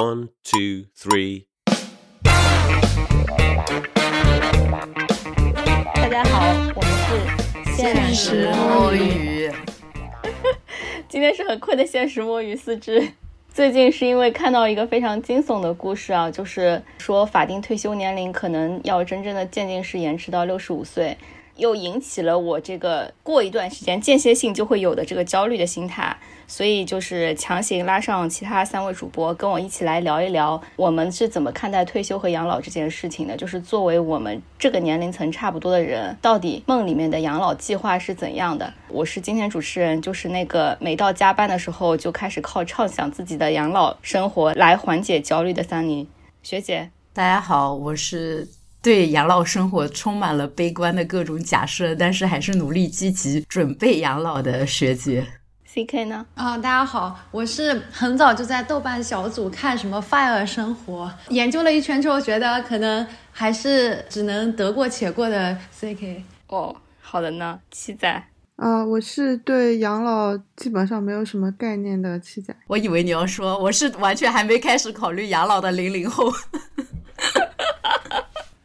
[0.00, 1.44] One, two, three.
[5.94, 6.40] 大家好，
[6.74, 9.52] 我们是现实摸鱼。
[11.06, 13.06] 今天是很困的现实摸鱼四肢。
[13.52, 21.14] 最近是因为看到一个非常惊悚的故事啊，就是说法定退休年龄可能要真正的渐进式延迟到六十五岁，
[21.60, 26.16] 又引起了我这个过一段时间间歇性就会有的这个焦虑的心态。
[26.48, 33.36] 所以就是强行拉上其他三位主播，跟我一起来聊一聊，我们是怎么看待退休和养老这件事情的。
[33.36, 38.74] 就是作为我们这个年龄层差不多的人，到底梦里面的养老计划是怎样的？
[38.88, 46.08] 我是今天主持人，就是那个每到加班的时候就开始靠畅想自己的养老生活来缓解焦虑的桑尼
[46.42, 46.90] 学姐。
[47.12, 48.48] 大家好，我是
[48.82, 55.26] 对养老生活充满了悲观的各种假设，但是还是努力积极准备养老的学姐。
[55.66, 56.26] C K 呢？
[56.34, 66.24] 啊，大家好，我是很早就在豆瓣小组看什么 Fire 生活，研究了一圈之后，觉得可能还是只能得过且过的 C K。
[66.48, 68.24] 哦，好的呢，七仔。
[68.56, 72.56] 啊，我是对养老基本上没有什么概念的七仔。
[72.66, 76.32] 我以为你要说我是完全还没开始考虑养老的零零后。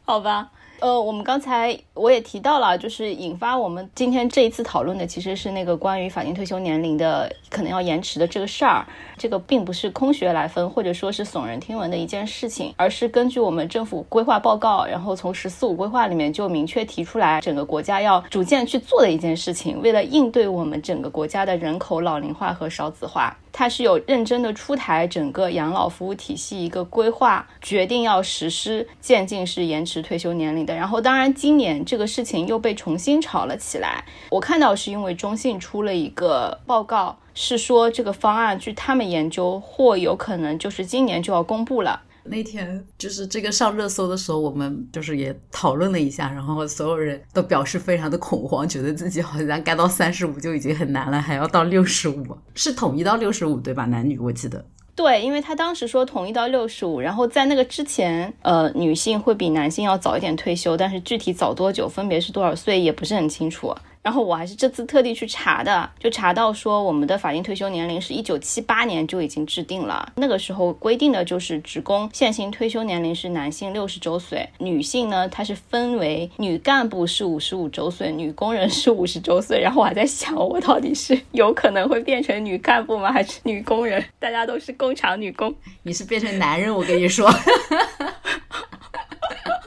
[0.05, 0.49] 好吧。
[0.81, 8.85] 呃，我们刚才我也提到了，就是引发我们今天这一次讨论的，其实是那个关于法定退休年龄的可能要延迟的这个事儿。
[9.17, 19.81] 这个并不是空穴来风，或者说是耸人听闻的一件事情，而是根据我们政府规划报告，然后从“十四五”规划里面就明确提出来，整个国家要逐渐去做的一件事情。
[19.81, 23.35] 为了应对我们整个国家的人口老龄化和少子化。
[23.57, 30.75] 它是有认真的出台整个养老服务体系一个规划，决定要实施渐进式延迟退休年龄的。
[30.75, 34.03] 然后，当然今年这个事情又被重新炒了起来。
[34.29, 42.01] 我看到是因为中信出了一个报告，是说这个方案据他们研究，或有可能就是今年就要公布了。
[42.25, 52.25] 那天就是这个上热搜的时候，我们就是也讨论了一下，然后所有人都表示非常的恐慌，觉得自己好像该到三十五就已经很难了，还要到六十五，
[52.55, 53.85] 是统一到六十五对吧？
[53.85, 54.65] 男女我记得。
[54.95, 63.75] 对，因为他当时说统一到六十五，然后在那个之前，呃，女性会比男性要早一点退休，但是具体早多久，分别是多少岁也不是很清楚。
[64.05, 79.59] 然后我还是这次特地去查的，就查到说我们的法定退休年龄是一九七八年就已经制定了，那个时候规定的就是职工现行退休年龄是男性六十周岁，女性呢它是分为女干部是五十五周岁，女工人是五十周岁。
[79.59, 84.05] 然后我还在想，我到底是有可能会变成女干部吗，还是女工人？
[84.19, 87.27] 大家都是工厂女工，你是变成男人，我跟你说，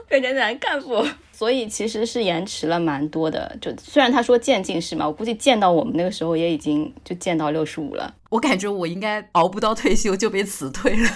[0.08, 1.06] 变成男干部。
[1.32, 8.12] 所以其实是延迟了蛮多的，就虽然他说渐进式嘛，我估计见到我们那个时候也已经就见到六十五了。
[8.28, 11.10] 我感觉我应该熬不到退休就被辞退了。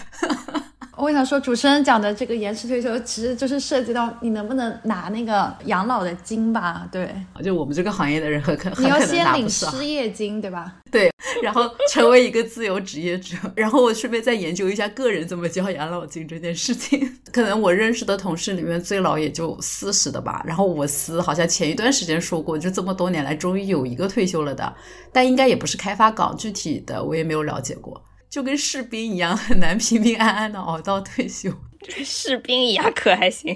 [0.96, 6.86] 我想说，主持人讲的这个延迟退休，其实就是涉及到你能不能拿那个养老的金吧？
[6.92, 7.10] 对，
[7.42, 10.76] 就我们这个行业的人很可你要先领失业金，对吧？
[10.92, 11.10] 对，
[11.42, 17.10] 然后成为一个自由职业者，然后我顺便再研究一下个人怎么交养老金这件事情。
[17.32, 24.70] 可能我认识的同事里面最老也就四十的吧，然后我司好像前一段时间说过，就这么多年来终于有一个退休了的，
[25.10, 28.04] 但应该也不是开发岗，具体的我也没有了解过。
[28.32, 31.52] 就跟士兵一样，很难平平安安的熬到退休。
[32.02, 33.54] 士兵一样可还行？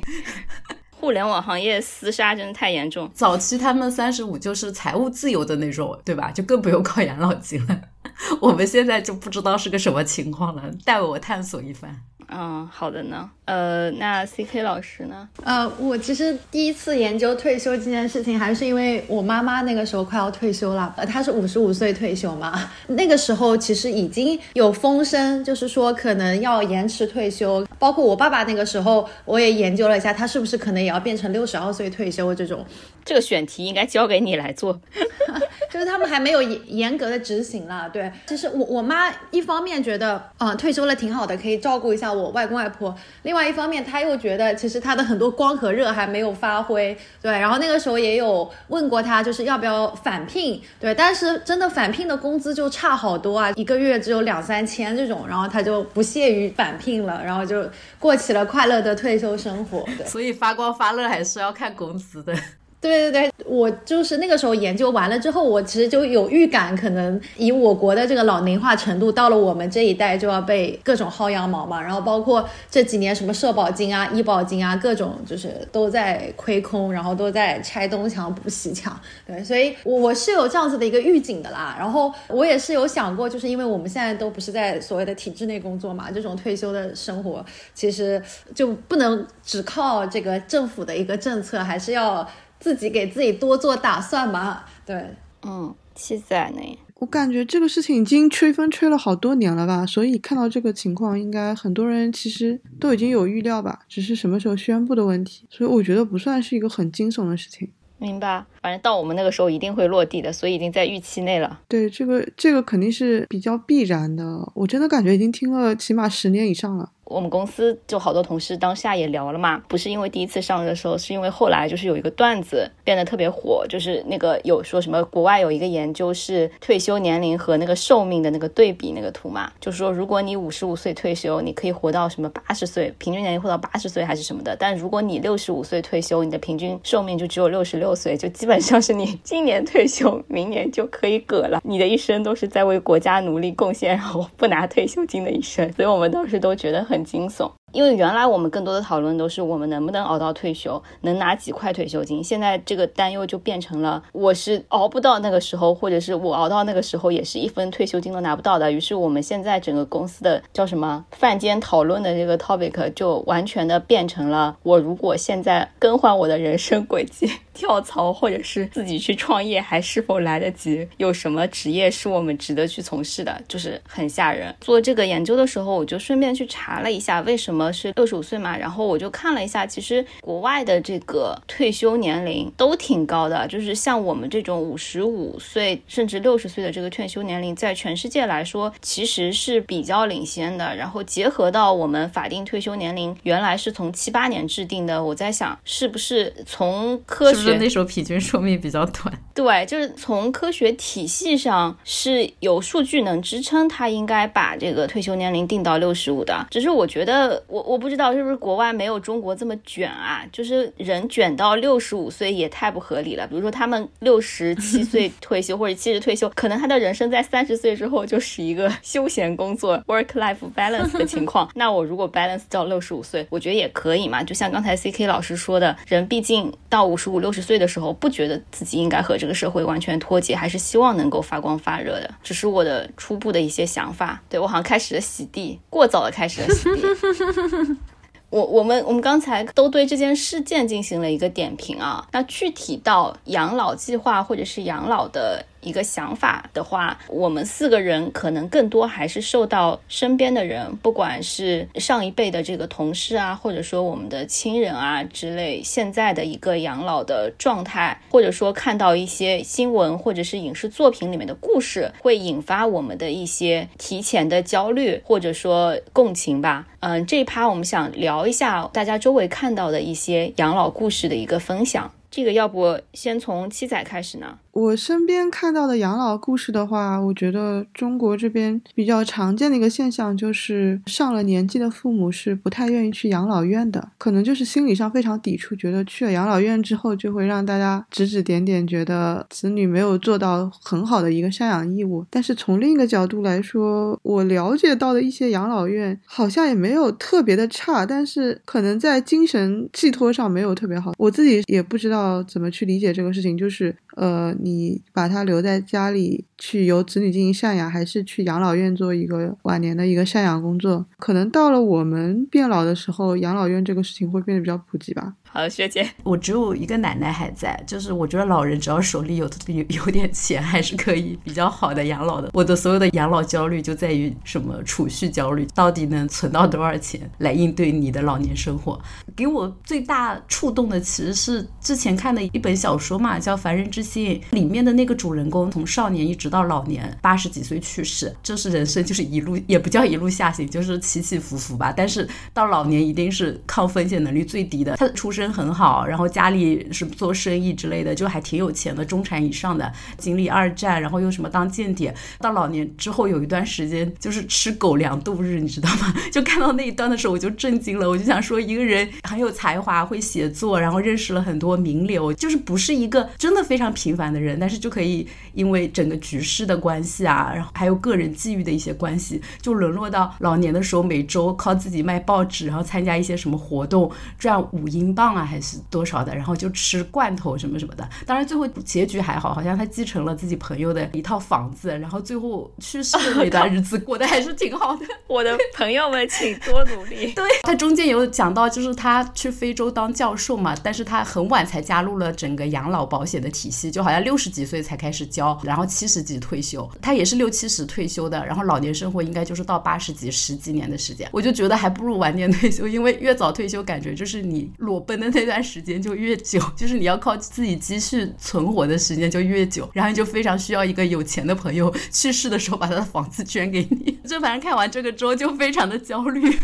[0.90, 3.10] 互联网行业厮杀真的太严重。
[3.14, 6.30] 早期他们三十五就是财务自由的那种，对吧？
[6.30, 7.80] 就更不用靠养老金了。
[8.42, 12.02] 我们现在就不知道是个什么情况了，带我探索一番。
[12.28, 13.30] 嗯，好的呢。
[13.44, 15.28] 呃，那 C K 老师呢？
[15.44, 20.92] 呃，我其实第一次研究退休这件事情，还是因为我妈妈那个时候快要退休了。
[20.96, 27.64] 呃，她是五十五岁退休嘛， 那个时候其实已经有风声，就是说可能要延迟退休。
[27.78, 32.66] 包括我爸爸那个时候，我也研究了一下，他是不是可能也要变成六十二岁退休这种。
[33.04, 34.80] 这个选题应该交给你来做，
[35.70, 37.88] 就是他们还没有严严格的执行了。
[37.90, 42.94] 对，其实我我妈一方面觉得，嗯，退休了挺好的，可以照顾一下我外公外婆。
[43.22, 46.96] 另外一方面，他又觉得其实他的很多光和热还没有发挥。
[47.20, 50.60] 对，然后那个时候也有问过他，就是要不要返聘。
[50.80, 57.68] 对，但是真的返聘的工资就差好多啊，一个月只有两三千这种，然后他就不屑于返聘了，然后就
[57.98, 59.84] 过起了快乐的退休生活。
[60.04, 62.34] 所以发光发热还是要看工资的。
[62.78, 71.82] 对对对，我就是那个时候研究完了之后，我其实就有预感，可能以我国的这个老龄化程度，到了我们这一代就要被各种薅羊毛嘛。
[71.82, 78.96] 然后包括这几年什么社保金啊、医保金啊，各种就是都在亏空，然后都在拆东墙补西墙。
[79.26, 81.74] 对，所以我我是有这样子的一个预警的啦。
[81.78, 87.44] 然后我也是有想过，就是因为我们现在都不是在所谓的体制内工作嘛，这种退休的生活
[87.74, 88.22] 其实
[88.54, 92.28] 就不能只靠这个政府的一个政策，还是要。
[92.60, 96.78] 自己给自己多做打算嘛，对，嗯，七仔呢？
[96.98, 105.46] 我感觉这个事情已经吹风吹了好多年了吧，所以看到这个情况，应该很多人其实都已经有预料吧，只是什么时候宣布的问题。
[105.50, 107.70] 所以我觉得不算是一个很惊悚的事情。
[107.98, 111.60] 明白，反正到我们那个时候一定会落地的，所以已经在预期内了。
[111.68, 114.50] 对，这个这个肯定是比较必然的。
[114.54, 116.92] 我真的感觉已经听了起码十年以上了。
[117.06, 147.52] 我们公司就好多同事当下也聊了嘛，不是因为第一次上的时候，是因为后来就是有一个段子变得特别火，就是那个有说什么国外有一个研究是退休年龄和那个寿命的那个对比那个图嘛，就说如果你五十五岁退休，你可以活到什么八十岁，平均年龄活到八十岁还是什么的，但如果你六十五岁退休，你的平均寿命就只有六十六岁，就基本上是你今年退休，明年就可以嗝了，你的一生都是在为国家努力贡献，然后不拿退休金的一生，所以我们当时都觉得很很惊悚。
[147.72, 152.24] 因为原来我们更多的讨论都是我们能不能熬到退休，能拿几块退休金。
[152.24, 158.72] 现在这个担忧就变成了，我是熬不到那个时候，或者是我熬到那个时候也是一分退休金都拿不到的。
[158.72, 170.88] 于是我们现在整个公司的叫什么饭间讨论的这个 topic 就完全的变成了，我如果现在更换我的人生轨迹，跳槽或者是自己去创业，还是否来得及？
[170.96, 173.42] 有什么职业是我们值得去从事的？
[173.46, 174.54] 就是很吓人。
[174.62, 177.55] 做这个研究的时候，我就顺便去查了一下，为什么。
[177.72, 190.74] 是六十五岁嘛，然后我就看了一下，其实国外的这个退休年龄都挺高的，就是像我们这种五十五岁甚至六十岁的这个退休年龄，在全世界来说其实是比较领先的。
[190.76, 199.12] 然后结合到我们法定退休年龄原来是从七八年制定的，我在想是不是从科学那时候平均寿命比较短？
[199.34, 206.46] 对，就是从科学体系上是有数据能支撑它应该把这个退休年龄定到六十五的。
[206.50, 207.42] 只是我觉得。
[207.48, 210.24] 我我不知道是不是国外没有中国这么卷啊？
[210.32, 213.26] 就是人卷到六十五岁也太不合理了。
[213.26, 221.48] 比如说他们六十七岁 退休或者七十退休，可能他的人生在三十岁之后就是一个休闲工作 work life balance 的情况。
[221.54, 224.22] 那我如果 balance 到六十五岁，我觉得也可以嘛。
[224.22, 232.10] 就像刚才 C K 老师说的，人毕竟到五十五六十岁的时候，不觉得自己应该和这个社会完全脱节，还是希望能够发光发热的。
[232.22, 234.20] 只是我的初步的一些想法。
[234.28, 237.35] 对我好像开始了洗地，过早的开始了洗地。
[238.30, 245.44] 我我们我们刚才都对这件事件进行了一个点评啊，那具体到养老计划或者是养老的。
[245.66, 266.66] 一个想法的话，我们四个人可能更多还是受到身边的人，不管是上一辈的这个同事啊，或者说我们的亲人啊之类，现在的一个养老的状态，或者说看到一些新闻或者是影视作品里面的故事，会引发我们的一些提前的焦虑，或者说共情吧。
[266.78, 271.90] 嗯，这一趴我们想聊一下大家周围看到的一些养老故事的一个分享。
[272.08, 274.38] 这个要不先从七仔开始呢？
[274.56, 292.06] 我身边看到的养老故事的话，我觉得中国这边比较常见的一个现象就是上了年纪的父母是不太愿意去养老院的，可能就是心理上非常抵触，觉得去了养老院之后就会让大家指指点点，觉得子女没有做到很好的一个赡养义务。
[292.08, 300.94] 但是从另一个角度来说，我了解到的一些养老院好像也没有特别的差，但是可能在精神寄托上没有特别好。
[300.96, 304.34] 我自己也不知道怎么去理解这个事情，就是呃。
[304.46, 306.24] 你把他留在家里。
[306.38, 310.84] 去由子女进行赡养，还是去养老院做一个晚年的一个赡养工作？
[310.98, 315.14] 可能到了我们变老的时候，养老院这个事情会变得比较普及吧。
[315.28, 322.30] 好，学姐，我只有一个奶奶还在，就是我觉得老人只要手里有有有点钱，还是可以比较好的养老的。
[322.32, 328.80] 我的所有的养老焦虑就在于什么储蓄焦虑，到底能存到多少钱来应对你的老年生活？
[329.14, 334.18] 给我最大触动的其实是之前看的一本小说嘛，叫《凡人之心。
[334.30, 341.72] 里面的那个主人公从少年一直直到老年，八十几岁去世，这是人生就是一路也不叫一路下行，就是起起伏伏吧。
[341.74, 344.74] 但是到老年一定是抗风险能力最低的。
[344.74, 349.72] 他的出身很好，然后家里是做生意之类的，就还挺有钱的，中产以上的。
[349.96, 355.94] 经历二战，然后又什么当间谍，到老年之后有一段时间就是吃狗粮度日，你知道吗？
[356.10, 377.88] 就看到那一段的时候我就震惊了，我就想说一个人很有才华，会写作，然后认识了很多名流，就是不是一个真的非常平凡的人，但是就可以因为整个局势的关系啊，然后还有个人际遇的一些关系，就沦落到老年的时候每周靠自己卖报纸，然后参加一些什么活动赚五英镑啊还是多少的，然后就吃罐头什么什么的。
[378.04, 384.86] 当然最后结局还好，好像他继承了自己朋友的一套房子，然后最后去世的那段日子过得还是挺好的。
[385.06, 387.12] 我的朋友们，请多努力。
[387.12, 396.68] 对他中间有讲到，就是他去非洲当教授嘛，但是他很晚才加入了整个养老保险的体系，就好像六十几岁才开始交，然后七十几退休。
[396.80, 401.08] 他也是六七十退休的，然后老年生活应该就是到八十几十几年的时间。
[401.12, 413.98] 我就觉得还不如晚点退休，因为越早退休，感觉就是你裸奔的那段时间就越久，就是你要靠自己积蓄存活的时间就越久，然后就非常需要一个有钱的朋友去世的时候把他的房子捐给你。
[414.06, 416.38] 就反正看完这个之后就非常的焦虑。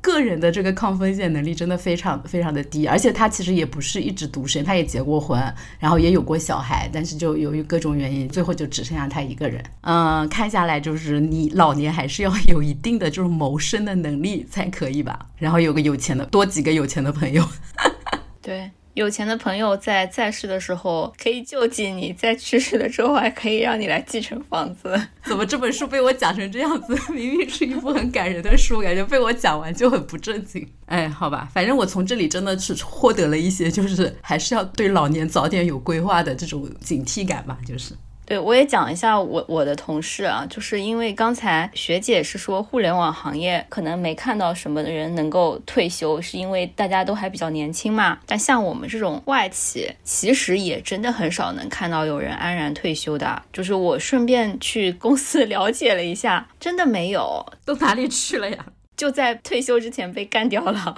[0.00, 5.38] 个人的这个抗风险能力真的非常非常的低，而且他其实也不是一直独身，他也结过婚，
[5.78, 9.62] 然后也有过小孩，但是就由于各种原因，最后就只剩下他一个人。
[9.82, 17.46] 嗯，看下来就是你老年还是要 有一定的就是谋生的能力才可以吧，然后有个有钱的，多几个有钱的朋友。
[18.40, 18.70] 对。
[19.00, 24.94] 有钱的朋友在在世的时候可以救济你，在去世的时候还可以让你来继承房子。
[25.24, 26.94] 怎么这本书被我讲成这样子？
[27.10, 30.68] 明明是一部很感人的书，感觉被我讲完就很不正经。
[30.84, 37.94] 哎，好吧，反正我从这里真的是获得了一些，就是还是要对老年早点有规划的这种警惕感吧，就是。
[38.30, 48.20] 对，我也讲一下我我的同事啊，就是因为刚才学姐是说互联网行业可能没看到什么人能够退休，是因为大家都还比较年轻嘛。
[48.26, 53.42] 但像我们这种外企，其实也真的很少能看到有人安然退休的。
[53.52, 58.64] 就是我顺便去公司 了解了一下，真的没有，都哪里去了呀？
[58.96, 60.94] 就在退休之前被干掉了。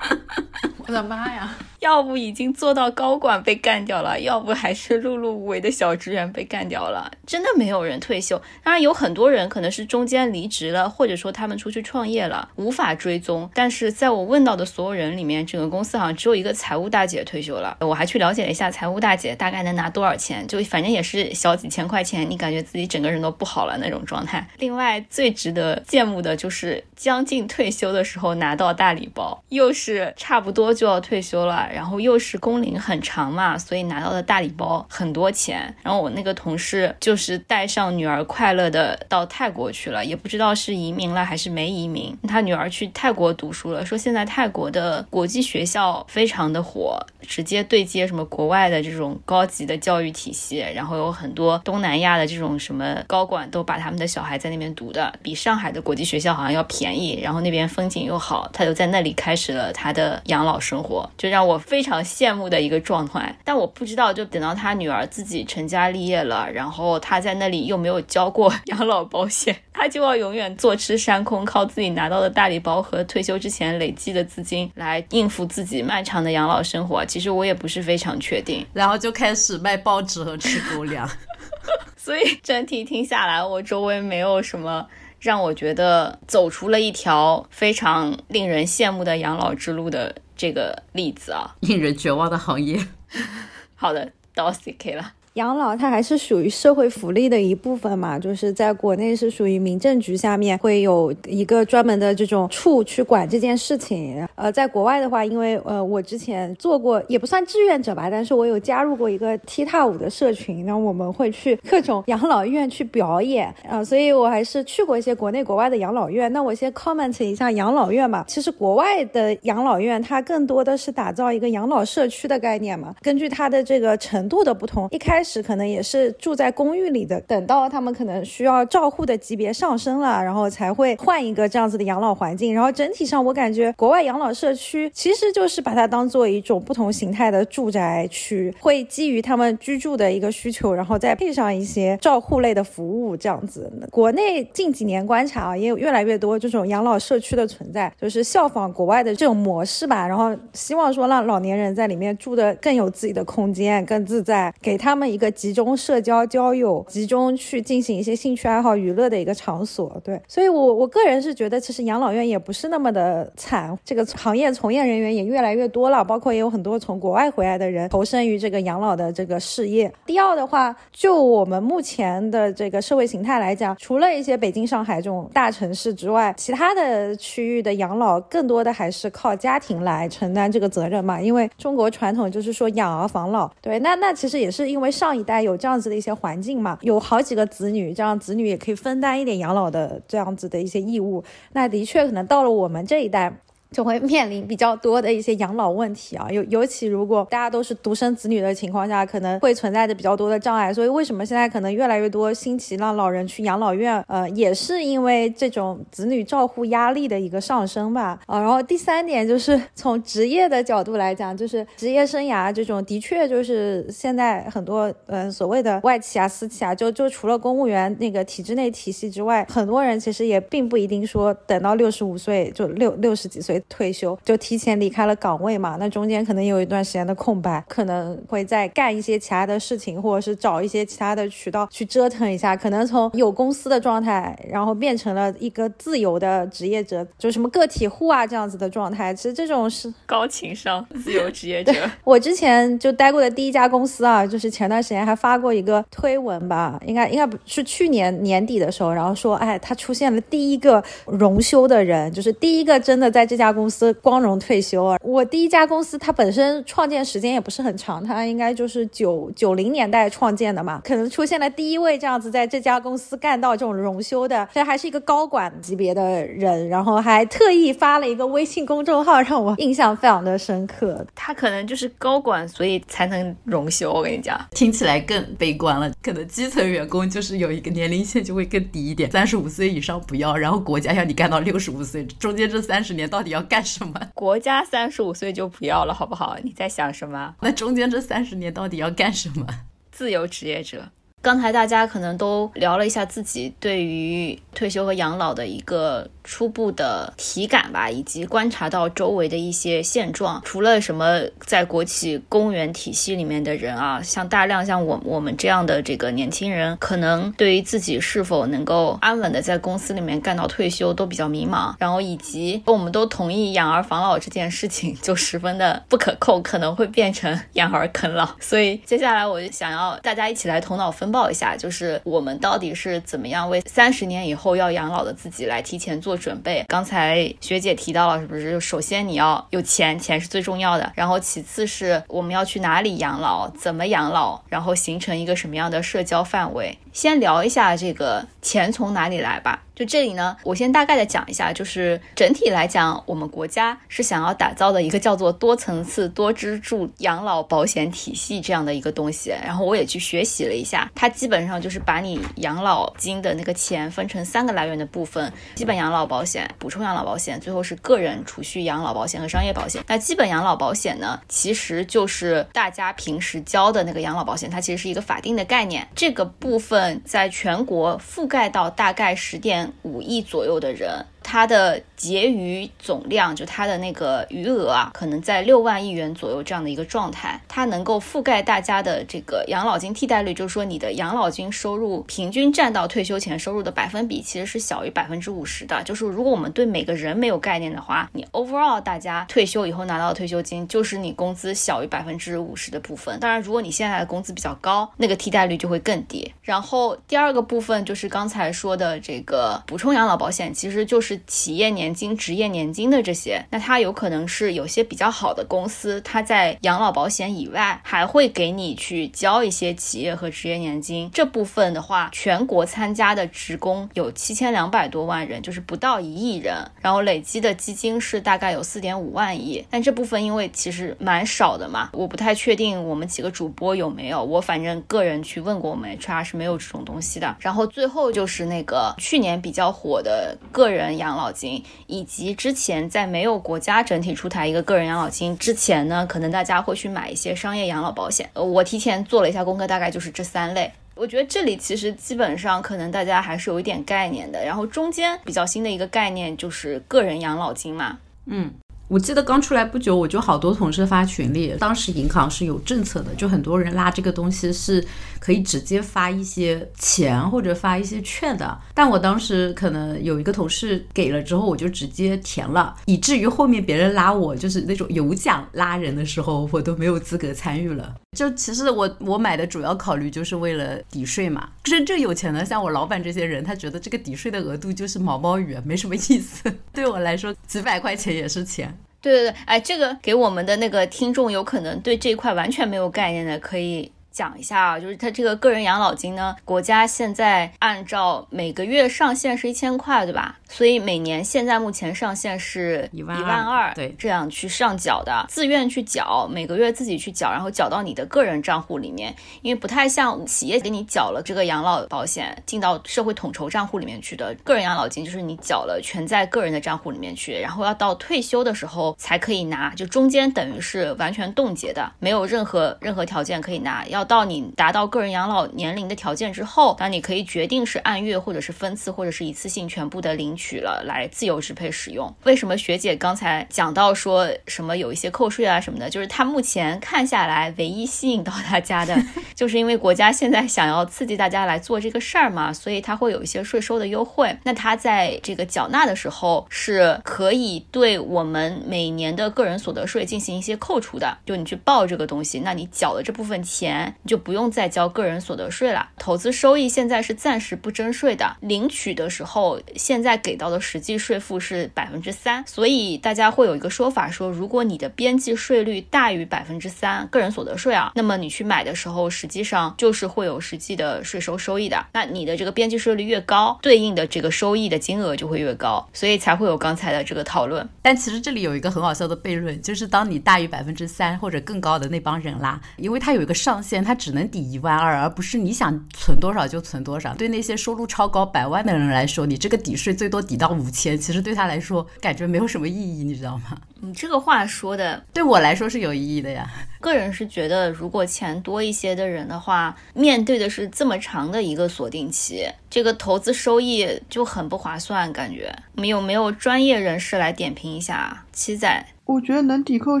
[0.88, 1.54] 我的妈呀！
[1.80, 7.10] 要不已经做到高管被干掉了，要不还是碌碌无为的小职员被干掉了。
[7.26, 13.48] 真的没有人退休，当然有很多人可能是中间离职了，或者说他们出去创业了，无法追踪。
[13.54, 17.76] 但是在我问到的所有人里面，整个公司好像只有一个财务大姐退休了。
[17.80, 24.46] 我还去了解了一下财务大姐大概能拿多少钱，就反正也是小几千块钱，你感觉自己整个人都不好了那种状态。
[24.58, 32.40] 另外最值得羡慕的就是将近退休的时候拿到大礼包，又是差不多就要退休了，然后又是。
[32.40, 35.74] 工龄很长嘛，所以拿到的大礼包很多钱。
[35.82, 42.16] 然后我那个同事就是带上女儿快乐的到泰国去了，也不知道是移民了还是没移民。
[42.26, 62.50] 他女儿去泰国读书了，说现在泰国的国际学校非常的火，直接对接什么国外的这种高级的教育体系，然后有很多东南亚的这种什么高管都把他们的小孩在那边读的，比上海的国际学校好像要便宜，然后那边风景又好，他就在那里开始了他的养老生活，就让我非常羡慕。
[62.50, 77.04] 的一个状态，但我不知道，就等到他女儿自己成家立业了，然后他在那里又没有交过养老保险，他就要永远坐吃山空，靠自己拿到的大礼包和退休之前累积的资金来应付自己漫长的养老生活。
[77.04, 81.08] 其实我也不是非常确定，然后就开始卖报纸和吃狗粮。
[81.96, 84.84] 所以整体听下来，我周围没有什么
[85.20, 90.12] 让我觉得走出了一条非常令人羡慕的养老之路的。
[90.40, 92.82] 这个例子啊，令人绝望的行业。
[93.76, 95.12] 好的，到 CK 了。
[95.40, 104.28] 养老它还是属于社会福利的一部分嘛，就是在国内是属于民政局下面会有一个专门的这种处去管这件事情。
[104.34, 116.30] 呃，在国外的话，因为呃我之前做过也不算志愿者吧，但是我有加入过一个踢踏舞的社群，那我们会去各种养老院去表演啊，所以我还是去过一些国内国外的养老院。
[116.30, 125.24] 那我先 comment 一下养老院嘛，其实国外的养老院它更多的是打造一个养老社区的概念嘛，根据它的这个程度的不同，一开。
[125.24, 132.52] 始始可能也是住在公寓里的，等到他们可能需要照护的级别上升了，然后才会换一个这样子的养老环境。
[132.54, 143.70] 然后整体上，我感觉国外养老社区其实就是把它当做一种不同形态的住宅区，会基于他们居住的一个需求，然后再配上一些照护类的服务，这样子。
[143.90, 160.00] 国内近几年观察啊，也有越来越多这种养老社区的存在，就是效仿国外的这种模式吧，然后希望说让老年人在里面住的更有自己的空间，更自在，给他们一个集中社交交友、集中去进行一些兴趣爱好娱乐的一个场所。
[160.04, 169.92] 对，所以我我个人是觉得，其实养老院也不是那么的惨，这个行业从业人员也越来越多了，包括也有很多从国外回来的人投身于这个养老的这个事业。
[170.06, 181.20] 第二的话，就我们目前的这个社会形态来讲，除了一些北京、上海这种大城市之外，其他的区域的养老更多的还是靠家庭来承担这个责任嘛。
[181.20, 191.24] 因为中国传统就是说养儿防老，对，那那其实也是因为上一代有这样子的一些环境嘛，有好几个子女，这样子女也可以分担一点养老的这样子的一些义务。
[191.52, 193.40] 那的确可能到了我们这一代。
[193.70, 200.74] 就会面临比较多的一些养老问题啊，尤尤其如果大家都是独生子女的情况下，可能会存在着比较多的障碍。
[200.74, 204.04] 所以为什么现在可能越来越多兴起让老人去养老院？
[204.08, 208.18] 呃，也是因为这种子女照护压力的一个上升吧。
[208.26, 223.59] 啊，然后第三点就是从职业的角度来讲，就是职业生涯这种的确就是现在很多呃所谓的外企啊、私企啊，就就除了公务员那个体制内体系之外，很多人其实也并不一定说等到六十五岁就六六十几岁。
[223.68, 239.12] 退休就提前离开了岗位嘛，那中间可能有一段时间的空白，可能会再干一些其他的事情，或者是找一些其他的渠道去折腾一下，可能从有公司的状态，然后变成了一个自由的职业者，就什么个体户啊这样子的状态。
[239.12, 241.72] 其实这种是高情商自由职业者。
[242.04, 253.49] 我之前就待过的第一家公司啊，就是前段时间还发过一个推文吧，应该应该不是去年年底的时候，然后说，哎，他出现了第一个荣休的人，就是第一个真的在这家。
[253.52, 254.98] 公司光荣退休啊！
[255.02, 271.04] 我第一家公司它本身创建时间也不是很长，它应该就是九九零年代创建的嘛，可能出现了第一位这样子在这家公司干到这种荣休的，这还是一个高管级别的人，然后还特意发了一个微信公众号，让我印象非常的深刻。
[271.14, 273.92] 他可能就是高管，所以才能荣休。
[273.92, 275.90] 我跟你讲，听起来更悲观了。
[276.02, 283.39] 可能基层员工就是有一个年龄线就会更低一点，三十五岁以上不要，然后国家要你干到六十五岁，中间这三十年到底要？
[283.42, 283.94] 干什么？
[284.14, 286.36] 国家三十五岁就不要了，好不好？
[286.42, 287.34] 你在想什么？
[287.40, 289.46] 那中间这三十年到底要干什么？
[289.90, 290.90] 自由职业者。
[291.22, 296.08] 刚才大家可能都聊了一下自己对于退休和养老的一个。
[296.22, 300.40] 初步的体感吧，以及观察到周围的一些现状。
[300.44, 311.74] 除了什么在国企公务员体系里面的人啊，像大量像我我们这样的这个年轻人，可能对于自己是否能够安稳的在公司里面干到退休都比较迷茫。
[311.78, 318.28] 然后以及我们都同意养儿防老这件事情就十分的不可控，可能会变成养儿啃老。
[318.38, 326.20] 所以接下来我就想要大家一起来头脑分报一下，就是我们到底是怎么样为三十年以后要养老的自己来提前做。
[326.20, 328.60] 准备，刚才学姐提到了，是不是？
[328.60, 330.92] 首先你要有钱，钱是最重要的。
[330.94, 336.76] 然后其次是我们要去哪里养老，怎么养老，然后形成一个什么样的社交范围。
[336.92, 339.62] 先聊一下这个钱从哪里来吧。
[339.80, 349.30] 就这里呢，我先大概的讲一下，就是整体来讲，我们国家是想要打造的一个叫做多层次多支柱养老保险体系这样的一个东西。
[349.42, 359.82] 然后我也去学习了一下，它基本上就是把你养老金的那个钱分成三个来源的部分：基本养老保险、补充养老保险，最后是个人储蓄养老保险和商业保险。
[359.86, 365.88] 那基本养老保险呢，其实就是大家平时交的那个养老保险，它其实是一个法定的概念。
[365.94, 369.69] 这个部分在全国覆盖到大概十点。
[369.82, 371.04] 五亿左右的人。
[371.30, 377.40] 它的结余总量，就它的那个余额啊，可能在六万亿元左右这样的一个状态。
[377.46, 385.80] 它能够覆盖大家的这个养老金替代率，就是说你的养老金收入平均占到退休前收入的百分比，其实是小于百分之五十的。
[385.84, 393.20] 就是如果我们对每个人没有概念的话，你 overall 大家退休以后拿到的退休金，就是你工资小于百分之五十的部分。
[393.20, 396.32] 当然，如果你现在的工资比较高，那个替代率就会更低。
[396.42, 401.19] 然后第二个部分就是刚才说的这个补充养老保险，其实就是。
[401.26, 411.10] 企业年金、职业年金的这些，那它有可能是有些比较好的公司，它在养老保险以外，还会给你去交一些企业和职业年金。
[411.12, 419.64] 这部分的话，全国参加的职工有七千两百多万人，就是不到一亿人，然后累积的基金是大概有四点五万亿。
[419.70, 427.36] 但这部分因为其实蛮少的嘛，我不太确定我们几个主播有没有，我反正个人去问过我们 HR 是没有这种东西的。
[427.40, 430.90] 然后最后就是那个去年比较火的个人。
[431.00, 438.28] 养老金，以及之前在没有国家整体出台一个个人养老金之前呢，可能大家会去买一些商业养老保险。
[438.34, 440.70] 呃，我提前做了一下功课，大概就是这三类。
[440.94, 444.44] 我觉得这里其实基本上可能大家还是有一点概念的。
[444.44, 448.52] 然后中间比较新的一个概念就是个人养老金嘛，嗯。
[448.90, 454.84] 我记得刚出来不久，我就好多同事发群里，当时银行是有政策的，就很多人拉这个东西是
[455.20, 458.58] 可以直接发一些钱或者发一些券的。
[458.74, 467.94] 但我当时可能有一个同事给了之后，我就直接填了，以至于后面别人拉我就是那种有奖拉人的时候，我都没有资格参与了。
[468.16, 471.48] 就其实我我买的主要考虑就是为了抵税嘛。
[471.62, 476.52] 真正有钱的像我老板这些人，他觉得这个抵税的额度就是毛毛雨，没什么意思。
[476.74, 478.76] 对我来说，几百块钱也是钱。
[479.00, 483.90] 对对对，哎，这个给我们的那个听众有可能对这一块完全没有概念的，可以。
[484.20, 490.36] 讲一下啊，就是他这个个人养老金呢，国家现在按照每个月上限是一千块，对吧？
[490.46, 514.04] 所以每年现在目前上限是一万二，对，这样去上缴的，自愿去缴，每个月自己去缴，然后缴到你的个人账户里面，因为不太像企业给你缴了这个养老保险进到社会统筹账户里面去的，个人养老金就是你缴了全在个人的账户里面去，然后要到退休的时候才可以拿，就中间等于是完全冻结的，没有任何任何条件可以拿，要。
[514.10, 522.12] 到你达到个人养老年龄的条件之后，那你可以决定是按月或者是分次或者是一次性全部的领取了，来自由支配使用。
[522.24, 529.00] 为什么学姐刚才讲到说什么有一些扣税啊什么的，就是它目前看下来唯一吸引到大家的，
[529.36, 534.36] 就是因为国家现在想要刺激大家来做这个事儿嘛，所以它会有一些税收的优惠。
[534.42, 543.89] 那它在这个缴纳的时候是可以对我们每年的个人所得税进行一些扣除的，就你去报这个东西，那你缴的这部分钱。
[544.02, 545.88] 你就不用再交个人所得税了。
[545.98, 561.86] 投资收益现在是暂时不征税的，领取的时候现在给到的实际税负是百分之三，所以大家会有一个说法说，如果你的边际税率大于百分之三，个人所得税啊，那么你去买的时候实际上就是会有实际的税收收益的。
[561.92, 567.68] 那你的这个边际税率越高，对应的这个收益的金额就会越高，所以才会有刚才的这个讨论。
[567.82, 573.79] 但其实这里有一个很好笑的悖论，就是当你大于百分之三或者更高的那帮人啦，因为它有一个上限。
[573.82, 577.14] 它只能抵一万二，而不是你想存多少就存多少。
[577.14, 583.56] 对那些收入超高百万的人来说，你这个抵税最多抵到五千，其实对他来说感觉没有什么意义，你知道吗？
[583.82, 586.46] 你这个话说的对我来说是有意义的呀。
[586.80, 595.12] 个人是觉得，如果钱多一些的人的话，面对的是这么长的一个锁定期，这个投资收益就很不划算。
[595.12, 598.24] 感觉我们有没有专业人士来点评一下？
[598.32, 600.00] 七仔，我觉得能抵扣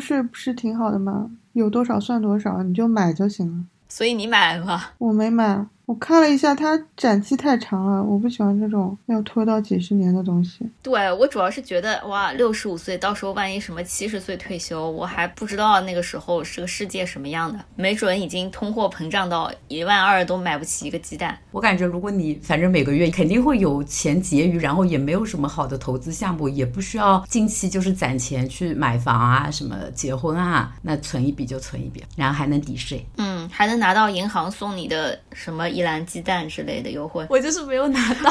[0.00, 1.30] 税不是挺好的吗？
[1.52, 3.64] 有多少算多少，你就买就行了。
[3.88, 4.80] 所以你买了吗？
[4.98, 5.66] 我没买。
[5.90, 10.64] 我看了一下，它展期太长了，我不喜欢这种要拖到几十年的东西。
[10.84, 21.36] 对我主要是觉得，哇，六十五岁，到时候万一什么七十岁退休，我还不知道那个时候是个世界什么样的，没准已经通货膨胀到一万二都买不起一个鸡蛋。
[21.50, 33.04] 我感觉，如果你反正每个月肯定会有钱结余，然后也没有什么好的投资项目，也不需要近期就是攒钱去买房啊，什么结婚啊，那存一笔就存一笔，然后还能抵税。
[33.16, 35.68] 嗯，还能拿到银行送你的什么？
[35.80, 38.30] 一篮鸡蛋之类的优惠，我就是没有拿到。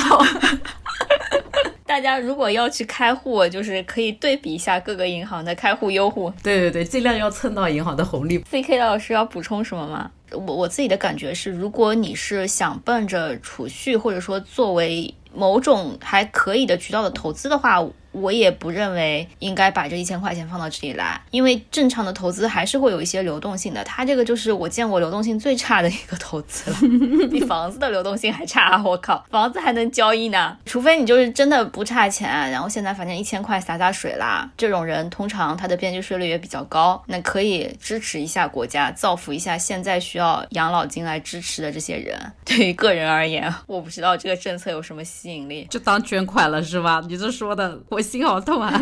[1.83, 6.31] 大家如果要去开户，就是可以对比一下各个银行的开户优惠。
[6.43, 8.43] 对对对，尽量要蹭到银行的红利。
[8.47, 10.11] C K 老师要补充什么吗？
[10.31, 17.83] 我我自己的感觉是，如果你是想奔着储蓄，或者说作为某种还可以的渠道的投资的话。
[18.11, 23.83] 我也不认为应该把这一千块钱放到这里来，因为正常的投资还是会有一些流动性的。
[23.83, 26.77] 它这个就是我见过流动性最差的一个投资了，
[27.29, 28.81] 比房子的流动性还差。
[28.83, 30.57] 我靠，房子还能交易呢？
[30.65, 34.49] 除非你就是真的不差钱，然后现在反正一千块洒洒水啦。
[34.57, 42.19] 这种人通常他的边际税率也比较高，那可以支持一下国家，造福一下现在需要养老金来支持的这些人。
[42.43, 47.03] 对于个人而言，我不知道这个政策有什么吸引力，就当捐款了是吧？
[47.07, 47.98] 你这说的我。
[47.99, 48.81] 我心好痛啊！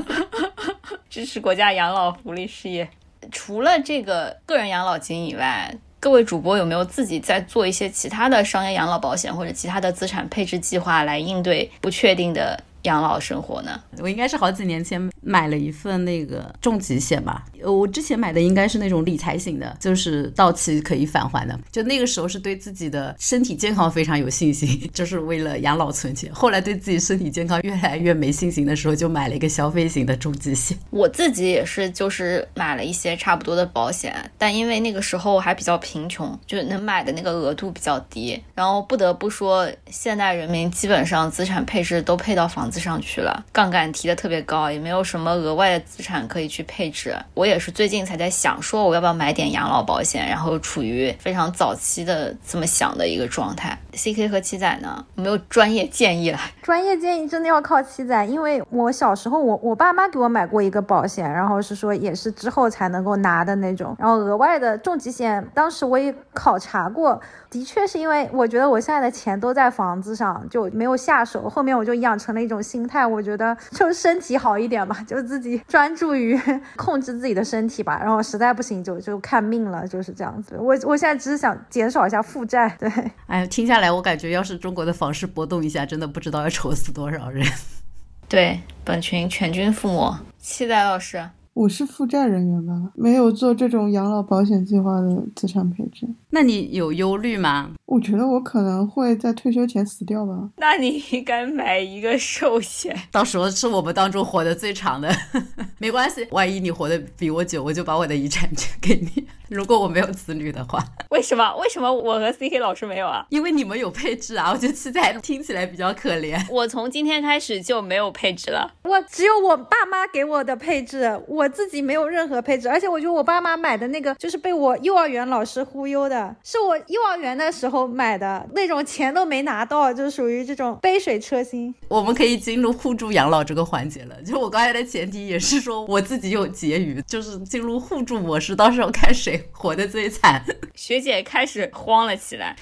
[1.09, 2.87] 支持国家养老福利事业。
[3.31, 12.63] 除了这个个人养老金以外，各位主播有没有自己在做一些其他的商业养老保险或者其他的资产配置计划来应对不确定的？
[12.87, 13.79] 养老生活呢？
[13.99, 17.45] 我应该是好几年前买了一份那个重疾险吧。
[17.63, 21.59] 我之前买的应该是那种理财型的，就是到期可以返还的。
[21.69, 26.33] 就那个时候是对自己的身体健康非常有信心， 就是为了养老存钱。
[26.33, 30.77] 后来对自己身体健康越来越没信心的时候，就买了一个消费型的重疾险。
[30.89, 38.41] 我自己也是，就是买了一些差不多的保险，但因为那个时候还比较贫穷，就能买的那个额度比较低。
[38.55, 42.76] 然后不得不说，现代人民基本上资产配置都配到房子。
[42.79, 47.15] 上去了，杠杆提的特别高，也没有什么额外的资产可以去配置。
[47.33, 53.77] 我也是最近才在想，说我要不要买点养老保险，然后处于非常早期的这么想的一个状态。
[53.93, 56.39] C K 和七仔呢，没有专业建议了？
[56.61, 67.19] 专业建议真的要靠七仔，因为我小时候我我爸妈给我买过一个保险，然后是说也是之后才能够拿的那种，然后额外的重疾险，当时我也考察过。
[67.49, 71.47] 的确是因为我觉得我现在的钱都在房子上，就没有下手。
[71.49, 76.39] 后面我就养成了一种心态，我觉得就身体好一点吧，就自己专注于
[76.75, 77.99] 控制自己的身体吧。
[77.99, 80.57] 然后实在不行就就看命了，就是这样子。
[80.59, 82.75] 我我现在只是想减少一下负债。
[82.79, 82.91] 对，
[83.27, 87.45] 哎，听下来我感觉，要是中国的房市波动一下，真的不知道要愁死多少人。
[88.27, 90.19] 对，本群全军覆没。
[90.37, 91.29] 期待老师。
[91.53, 96.07] 我是负债人员吧，没有做这种养老保险计划的资产配置。
[96.29, 97.71] 那你有忧虑吗？
[97.85, 100.49] 我觉得我可能会在退休前死掉吧。
[100.57, 105.09] 那你应该买一个寿险，到时候是我们当中活得最长的。
[105.79, 109.25] 没关系，万一你活得比我久，我就把我的遗产捐给你。
[109.47, 111.55] 如果我没有子女的话，为什么？
[111.55, 113.25] 为什么我和 C K 老师没有啊？
[113.29, 114.51] 因为你们有配置啊！
[114.51, 116.37] 我觉得七仔听起来比较可怜。
[116.51, 122.67] 我从今天开始就没有配置了，我只有我爸妈给我的配置，我自己没有任何配置。
[122.67, 131.73] 而且我觉得我爸妈买的那个就是被我幼儿园老师忽悠的，是我幼儿园的时候买的那种，钱都没拿到，就属于这种杯水车薪。
[131.89, 134.15] 我们可以进入互助养老这个环节了。
[134.23, 139.37] 就我刚才的前提也是说我自己有结余，就是进入互助模式，到时候看谁。
[139.51, 140.43] 活得最惨，
[140.75, 142.55] 学姐开始慌了起来。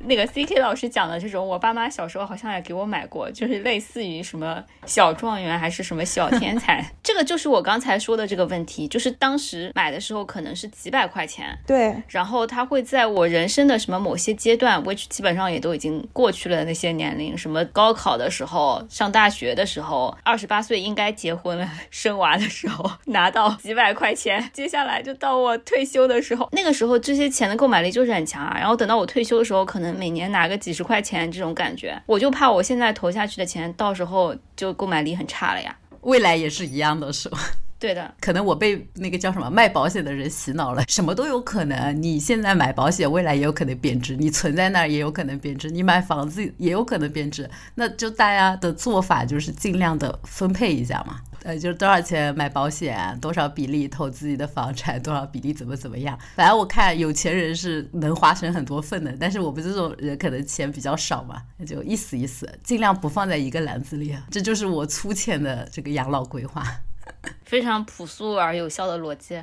[0.00, 29.86] 那个 C K 老师讲的这种，我爸妈小时候好像也给我买过，就是类似于什么小状元还是什么小天才，这个就是我刚才说的这个问题，就是当时买的时候可能是几百块钱，对，然后他会会在我人生的什么某些阶段，which 基本上也都已经过去了那些年龄，什么高考的时候、上大学的时候、二十八岁应该结婚了、 生娃的时候，拿到几百块钱，接下来就到我退休的时候，那个时候这些钱的购买力就是很强啊，然后等到我退休的时候，可能。
[29.96, 35.74] 每年拿个几十块钱这种感觉，我就怕我现在投下去的钱，到时候就购买力很差了呀。
[36.02, 37.38] 未来也是一样的，是吧？
[37.78, 41.92] 对的，可能我被那个叫什么卖保险的人洗脑了，什么都有可能。
[42.02, 47.48] 你现在买保险，未来也有可能贬值；你存在那儿也有可能贬值；你买房子也有可能贬值。
[47.74, 51.20] 那就大家的做法就是尽量的分配一下嘛。
[51.44, 56.18] 呃，就是多少钱买保险，多少比例投自己的房产，多少比例怎么怎么样。
[56.34, 64.16] 反正我看有钱人是能划成很多份的，但是我们这种人可能钱比较少嘛，那就意思意思，尽量不放在一个篮子里。
[64.30, 66.66] 这就是我粗浅的这个养老规划，
[67.46, 69.40] 非常朴素而有效的逻辑，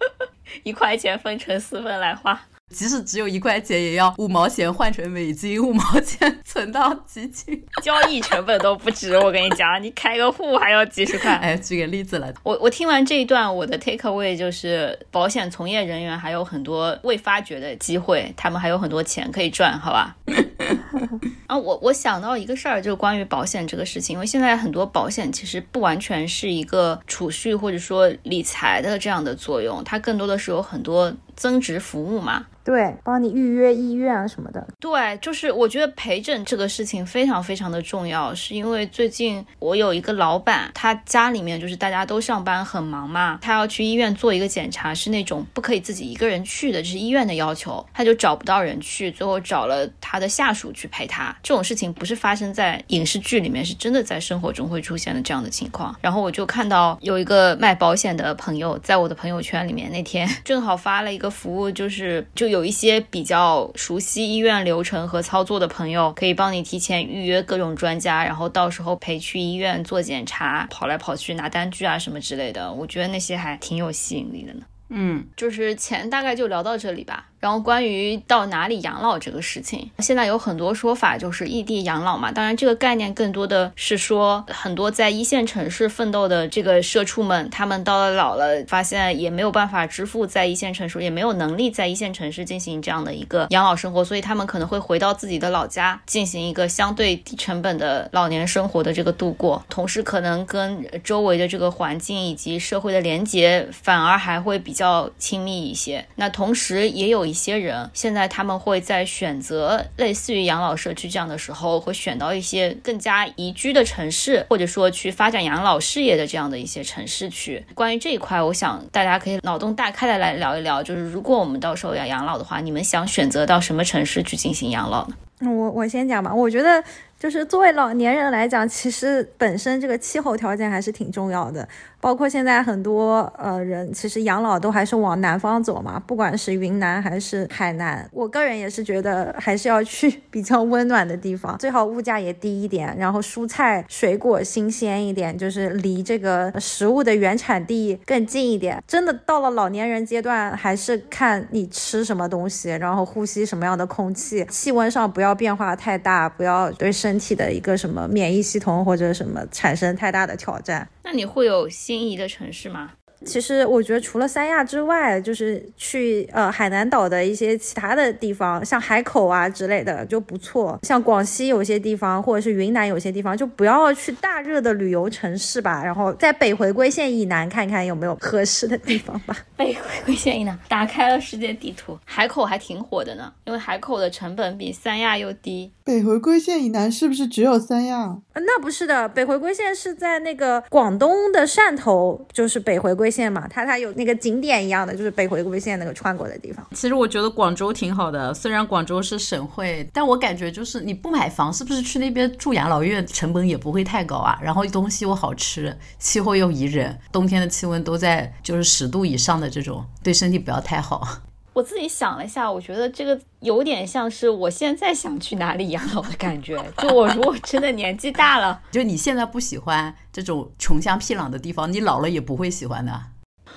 [0.64, 2.40] 一块钱分成四份来花。
[2.74, 9.16] 即使只有一块钱，也要五毛钱换成美金，五毛钱存到基金， 交易成本都不值。
[9.16, 11.32] 我跟你讲，你开个户还要几十块。
[11.36, 20.16] 哎，举个例子来，我我听完这一段，我的 take away 就是保险从业人员还有很多未发掘的机会，他们还有很多钱可以赚，好吧？
[21.46, 32.46] 啊，我我想到一个事儿，就是关于保险这个事情，因为现在很多保险其实不完全是一个储蓄或者说理财的这样的作用，它更多的是有很多增值服务嘛。
[32.64, 34.66] 对，帮你预约医院啊什么的。
[34.80, 51.36] 对，就是我觉得陪诊这个事情非常非常的重要，是因为最近我有一个老板，他家里面就是大家都上班很忙嘛，他要去医院做一个检查，是那种不可以自己一个人去的，这是医院的要求，他就找不到人去，最后找了他的下属去陪他。
[51.42, 55.94] 这种事情不是发生在影视剧里面，是真的在生活中会出现的这样的情况。
[56.00, 62.54] 然后我就看到有一个卖保险的朋友在我的朋友圈里面，那天正好发了一个服务，就是就。
[62.54, 72.72] 有一些比较熟悉医院流程和操作的朋友，可以帮你提前预约各种专家，然后到时候陪去医院做检查，跑来跑去拿单据啊什么之类的。
[72.72, 74.60] 我觉得那些还挺有吸引力的呢。
[74.90, 77.26] 嗯，就是钱大概就聊到这里吧。
[77.44, 82.32] 然后关于到哪里养老这个事情，现在有很多说法，就是异地养老嘛。
[82.32, 99.62] 当然，这个概念更多的是说，很多在一线城市奋斗的这个社畜们，他们到了老了，发现也没有办法支付在一线城市，也没有能力在一线城市进行这样的一个养老生活，所以他们可能会回到自己的老家，进行一个相对低成本的老年生活的这个度过。
[99.68, 106.02] 同时，可能跟周围的这个环境以及社会的连接，反而还会比较亲密一些。
[106.14, 107.33] 那同时也有。
[107.34, 117.66] 一些人现在他们会在选择类似于养老社区这样的时候，会选到一些更加宜居的城市，或者说去发展养老事业的这样的一些城市去。
[117.74, 125.16] 关于这一块，我想大家可以脑洞大开的来聊一聊，就是如果我们到时候要养老的话，你们想选择到什么城市去进行养老呢？
[125.40, 126.84] 我我先讲吧，我觉得。
[127.16, 131.66] 就是作为老年人来讲，其实本身这个气候条件还是挺重要的。
[132.04, 138.06] 包括现在很多呃人，其实养老都还是往南方走嘛，不管是云南还是海南。
[138.12, 148.84] 我个人也是觉得还是要去 比较温暖的地方，最好物价也低一点，然后蔬菜水果新鲜一点，就是离这个食物的原产地更近一点。
[148.86, 160.86] 真的到了老年人阶段，还是看你吃什么东西，然后呼吸什么样的空气，气温上不要变化太大，不要对身体的一个什么免疫系统或者什么产生太大的挑战。
[161.06, 162.94] 那你会有心心仪的城市吗？
[163.24, 170.78] 其实我觉得除了三亚之外，就是去呃海南岛的一些其他的地方，像海口啊之类的就不错。
[170.82, 175.82] 像广西有些地方，或者是云南有些地方，就不要去大热的旅游城市吧。
[175.84, 179.36] 然后在北回归线以南看看有没有合适的地方吧。
[179.56, 185.72] 北回归线以南，打开了世界地图，海口还挺火的呢，因为海口的成本比三亚又低。
[185.84, 188.16] 北回归线以南是不是只有三亚？
[188.34, 196.66] 那不是的，北回归线是在那个广东的汕头，就是北回归线嘛，它它有那个景点一样的，就是北回归线那个穿过的地方。
[196.72, 204.38] 其实我觉得广州挺好的，虽然广州是省会，但我感觉就是你不买房，是不是去那边住养老院成本也不会太高啊？
[204.42, 211.06] 然后东西又好吃，气候又宜人，冬天的气温都在就是十度以上的这种，对身体不要太好。
[211.54, 216.62] 我自己想了一下，我觉得这个有点像是我现在想去哪里养老的感觉。
[216.76, 223.00] 就我如果真的年纪大了， 就你现在不喜欢这种穷乡僻壤的地方，你老了也不会喜欢的。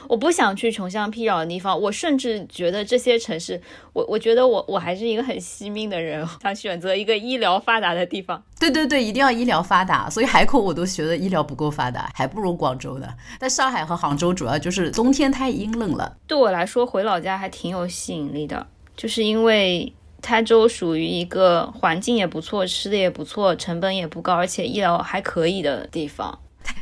[0.07, 3.61] 我不想去穷乡僻壤的地方，我甚至觉得这些城市，
[3.93, 8.41] 我我觉得我我还是一个很惜命的人，想选择一个医疗发达的地方。
[8.59, 10.09] 对对对，一定要医疗发达。
[10.09, 13.07] 所以海口我都觉得医疗不够发达，还不如广州呢。
[13.39, 16.17] 但上海和杭州主要就是冬天太阴冷了。
[16.27, 26.39] 对我来说，回老家还挺有吸引力的，就是因为台州属于一个环境也不错、吃的也不错、成本也不高，而且医疗还可以的地方。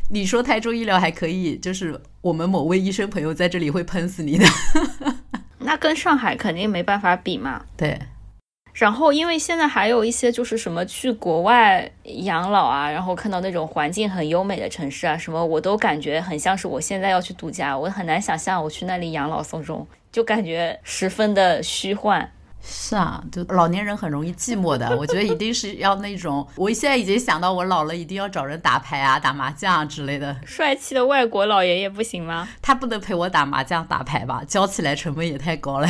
[0.10, 4.46] 你说台州医疗还可以，就是我们某位医生朋友在这里会喷死你的。
[5.60, 7.66] 那跟上海肯定没办法比嘛。
[7.76, 8.00] 对。
[8.72, 22.30] 然后，因为现在还有一些就是什么去国外养老啊，然后看到那种环境很优美的城市啊，什么我都感觉很像是我现在要去度假，我很难想象我去那里养老送终，就感觉十分的虚幻。
[22.68, 24.90] 是啊，就老年人很容易寂寞的。
[24.98, 30.36] 我觉得一定是要那种，我现在已经想到我老了一定要找人打牌啊、打麻将啊之类的。
[30.46, 32.48] 帅气的外国老爷爷不行吗？
[32.62, 34.44] 他不能陪我打麻将、打牌吧？
[34.48, 35.88] 教起来成本也太高了。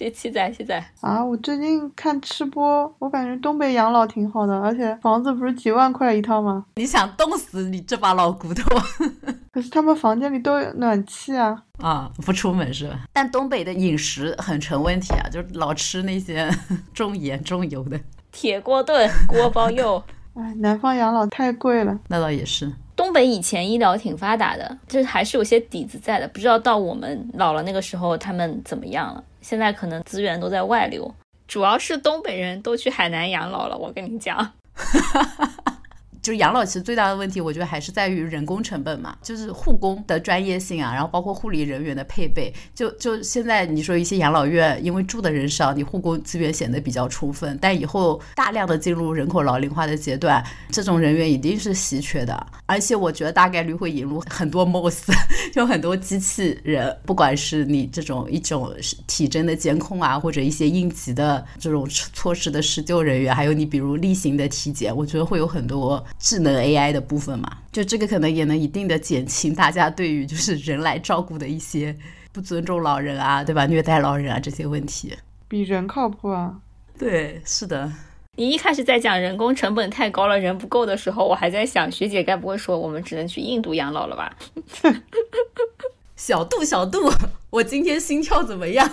[0.00, 1.22] 七七仔，七仔啊！
[1.22, 6.64] 我最近看吃播，我感觉东北养老挺好的，而且房子不是几万块一套吗？
[6.76, 8.64] 你想冻死你这把老骨头？
[9.52, 11.62] 可是他们房间里都有暖气啊！
[11.82, 13.00] 啊，不出门是吧？
[13.12, 16.48] 但东北的饮食很成问题啊，就是老吃那些
[16.94, 18.00] 重盐重油的，
[18.32, 20.02] 铁锅炖、锅包肉。
[20.32, 21.98] 哎，南方养老太贵了。
[22.08, 22.72] 那倒也是。
[23.00, 26.28] 东北以前医疗挺发达的，就是还是有些底子在的。
[26.28, 29.24] 不知道到我们老了那个时候他们怎么样了？
[29.40, 31.14] 现在可能资源都在外流，
[31.48, 33.78] 主要是东北人都去海南养老了。
[33.78, 34.52] 我跟你讲。
[36.22, 42.52] 就是养老其实最大的问题，我觉得还是在于人工成本嘛，就是护工的专业性啊，然后包括护理人员的配备。
[42.74, 52.46] 就就现在你说一些养老院，因为住的人少，你护工资源显得比较充分，但以后大量的进入人口老龄化的阶段，这种人员一定是稀缺的。
[52.66, 55.12] 而且我觉得大概率会引入很多 MOS，
[55.54, 58.70] 就很多机器人，不管是你这种一种
[59.06, 66.04] 体征的监控啊，或者一些应急的这种措施的施救人员，还有你比如例行的体检，我觉得会有很多。
[66.18, 71.96] 智能 AI 的部分嘛，就这个可能也能一定的减轻大家对于就是人来照顾的一些
[72.32, 73.66] 不尊重老人啊，对吧？
[73.66, 75.16] 虐待老人啊这些问题，
[75.48, 76.56] 比人靠谱啊。
[76.98, 77.90] 对，是的。
[78.36, 84.36] 你一开始在讲人工成本太高了，人不够的时候，我还在想，学姐该不会说我们只能去印度养老了吧？
[86.16, 87.10] 小度，小度，
[87.50, 88.88] 我今天心跳怎么样？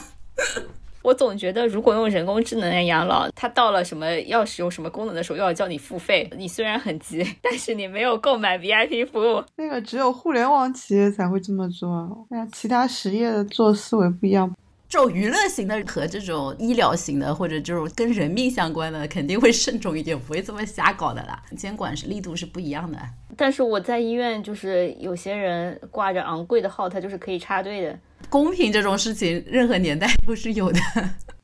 [1.08, 6.30] 我总觉得，如果用人工智能来养老，它到了什么要使用什么功能的时候，又要叫你付费。
[6.36, 9.42] 你虽然很急， 但是你没有购买 VIP 服务。
[9.56, 14.54] 那个只有互联网企业才会这么做，那其他实业的做思维不一样。
[14.90, 21.44] 这种娱乐型的和这种医疗型的，或者这种跟人命相关的，肯定会慎重一点，不会这么瞎搞的啦。
[21.58, 22.98] 监管是力度是不一样的。
[23.36, 28.00] 但是我在医院，就是有些人挂着昂贵的号，他就是可以插队的。
[28.30, 30.80] 公平这种事情，任何年代都是有的，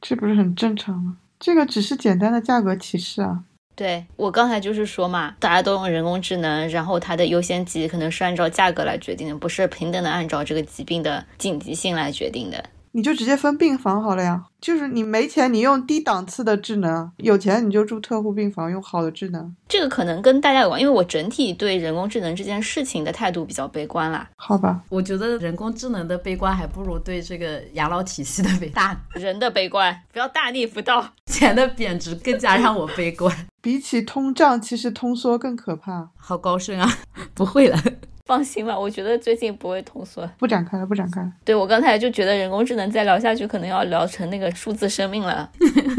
[0.01, 1.17] 这不是很正常吗？
[1.39, 3.43] 这个只是简单的价格歧视啊！
[3.75, 12.63] 对我刚才就是说嘛，大家都用人工智能，然后它的优先级可能是按照价格来决定的，不是平等的按照这个疾病的紧急性来决定的。
[12.93, 14.45] 你就直接分病房好了呀。
[14.61, 19.53] 就是你没钱，你用低档次的智能；有钱你就住特护病房，用好的智能。
[19.67, 24.29] 这个可能跟大家有关，因为我整体对人工智能这件事情的态度比较悲观啦。
[24.37, 31.05] 好吧，我觉得人工智能的悲观还不如对这个养老体系的悲大 人的悲观，不要大逆不道。
[31.25, 33.35] 钱的贬值更加让我悲观。
[33.61, 36.09] 比起通胀，其实通缩更可怕。
[36.15, 36.89] 好高深啊！
[37.33, 37.77] 不会了。
[38.25, 40.25] 放心吧，我觉得最近不会通缩。
[40.37, 41.31] 不展开了，不展开了。
[41.43, 45.49] 对我刚才就觉得人工智能再聊下去，可能要聊成那个数字生命了。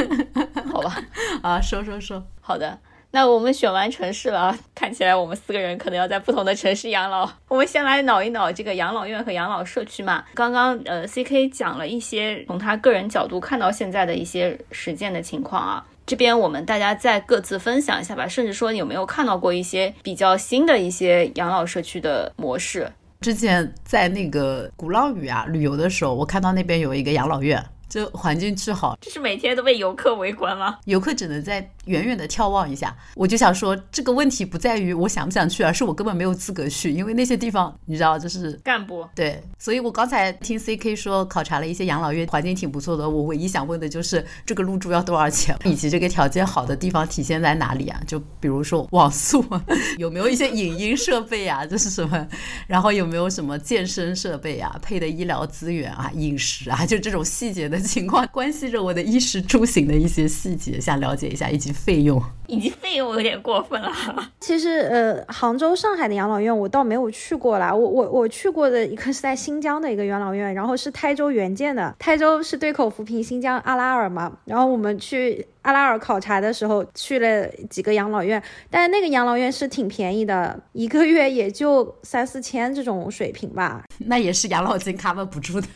[0.72, 0.96] 好吧，
[1.42, 2.24] 啊，说说说。
[2.40, 2.78] 好的，
[3.10, 7.30] 那我们选完城市了啊，看起来我们四个人可能要在不同的城市养老。
[7.48, 10.24] 我们先来脑一脑这个养老院和养老社区嘛。
[10.32, 15.86] 刚刚呃，C K 讲了一些从他个人角度看到现在的一些实践的情况啊。
[16.06, 22.90] 这边我们大家再各自分享一下吧，甚至说有没有看到过一些比较新的一些养老社区的模式？
[23.20, 27.64] 之前在那个鼓浪屿啊旅游的时候，我看到那边有一个养老院。
[27.86, 30.78] 就环境巨好，这是每天都被游客围观吗？
[30.86, 32.96] 游客只能在远远的眺望一下。
[33.14, 39.06] 我就想说，这个问题不在于我想不想去，而是我根本没有资格去，因为那些地方你知道，就是干部。
[39.14, 43.08] 对，所以我刚才听 C K 说考察了一些养老院，环境挺不错的。
[43.08, 48.00] 我唯一想问的就是这个入住要多少钱， 以及这个条件好的地方体现在哪里啊？
[48.06, 49.44] 就比如说网速，
[49.98, 51.64] 有没有一些影音设备啊？
[51.66, 52.26] 这是什么？
[52.66, 54.76] 然后有没有什么健身设备啊？
[54.82, 56.10] 配的医疗资源啊？
[56.14, 56.84] 饮食啊？
[56.84, 57.84] 就这种细节的。
[57.84, 63.90] 情况关系着我的衣食住行的一些细节，想了解一下，以及费用，以及费用有点过分了。
[64.40, 67.74] 其实，呃，杭州、上海的养老院我倒没有去过啦。
[67.74, 71.94] 我我我去过的一个 是在新疆的一个养老院，然后是台州援建的。
[71.98, 83.82] 台州是对口扶贫新疆阿拉尔嘛，然后我们去阿拉尔考察的时候去了几个养老院，但是那个养老院是挺便宜的，一个月也就三四千这种水平吧。
[84.06, 85.66] 那也是养老金 cover 不住的。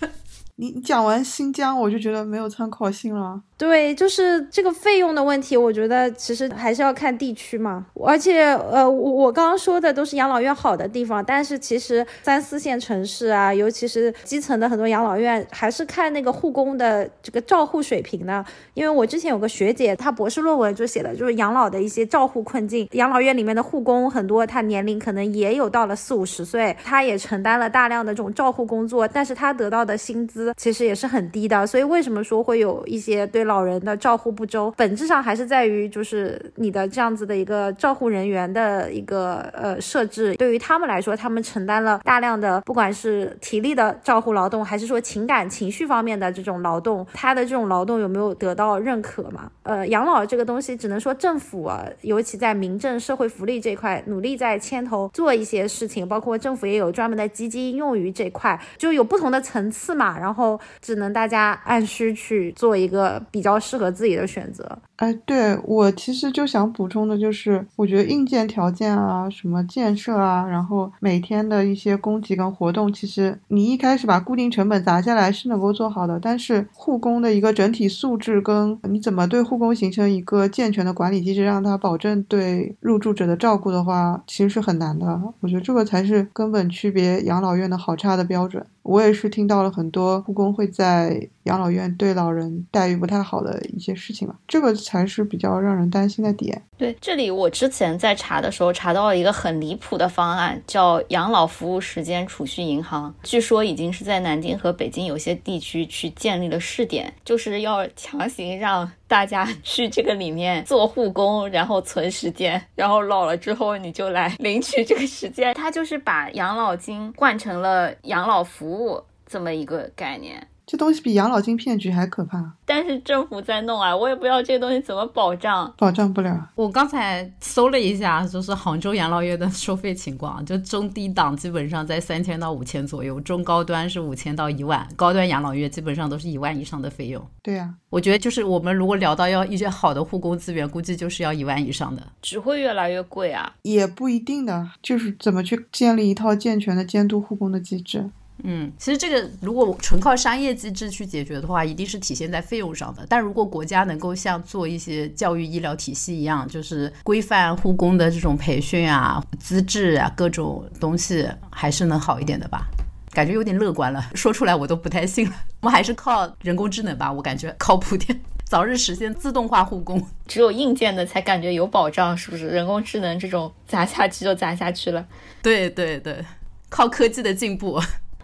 [0.60, 3.40] 你讲完新疆，我就觉得没有参考性了。
[3.58, 7.84] 对，就是这个费用的问题，我觉得其实还是要看地区嘛。
[8.06, 18.44] 而且，呃，我我刚刚说的都是养老院好的地方，但是其实三四线城市啊，尤其是基层的很多养老院，还是看那个护工的这个照护水平的。
[18.74, 22.88] 因为我之前有个学姐，她博士论文就写的就是养老的一些照护困境。
[22.92, 31.66] 养老院里面的护工很多，他年龄可能也有到了四五十岁，他也承担了大量的这种照护工作，但是他得到的薪资其实也是很低的。
[31.66, 33.47] 所以为什么说会有一些对？
[33.48, 49.50] 老人的照护不周，本质上还是在于就是你的这样子的一个照护人员的一个呃设置，对于他们来说，他们承担了大量的不管是体力的照护劳动，还是说情感情绪方面的这种劳动，他的这种劳动有没有得到认可嘛？
[49.62, 63.22] 呃，养老这个东西，只能说政府啊，尤其在民政社会福利这块，努力在牵头做一些事情，包括政府也有专门的基金用于这块，就有不同的层次嘛，然后只能大家按需去做一个。
[63.38, 64.78] 比较适合自己的选择。
[64.96, 76.18] 哎，对我其实就想补充的就是，我觉得硬件条件啊，什么建设啊，然后每天的一些供给跟活动，其实你一开始把固定成本砸下来是能够做好的。
[76.20, 85.20] 但是护工的一个整体素质跟你怎么对护工形成一个健全的管理机制，让他保证对入住者的照顾的话，其实是很难的。
[85.38, 88.66] 我觉得这个才是根本区别养老院的好差的标准。
[88.88, 96.62] 我也是听到了很多护工会在养老院对老人待遇不太好的一些事情嘛，这个才是比较让人担心的点。
[96.78, 115.54] 对，这里我之前在查的时候查到了一个很离谱的方案，叫养老服务时间储蓄银行，据说已经是在南京和北京有些地区去建立了试点，就是要强行让大家去这个里面做护工，然后存时间，然后老了之后你就来领取这个时间。
[115.54, 119.02] 他就是把养老金换成了养老服务。
[119.30, 122.52] 这么一个概念，这东西比养老金骗局还可怕。
[122.66, 126.50] 但是政府在弄啊，我也不知道这东西怎么保障，保障不了。
[126.54, 137.26] 我刚才搜了一下，就是杭州养老院的 收费情况，就中低档基本上在三千到五千左右，中高端是五千到一万，高端养老院基本上都是一万以上的费用。
[137.42, 143.54] 对呀，我觉得就是我们如果聊到要一些好的护工资源，估计就是要一万以上的，只会越来越贵啊。
[143.62, 148.10] 也不一定的，就是怎么去建立一套健全的监督护工的机制。
[148.44, 153.04] 嗯，其实这个如果纯靠商业机制去解决的话，一定是体现在费用上的。
[153.08, 162.66] 但如果国家能够像做一些教育医疗体系一样，就是规范护工的这种培训啊、资质啊各种东西，还是能好一点的吧？
[163.10, 165.34] 感觉有点乐观了，说出来我都不太信了。
[165.60, 170.00] 我们还是靠人工智能吧，我感觉靠谱点，早日实现自动化护工。
[170.28, 172.46] 只有硬件的才感觉有保障，是不是？
[172.46, 175.04] 人工智能这种砸下去就砸下去了。
[175.42, 176.24] 对对对，
[176.68, 177.80] 靠科技的进步。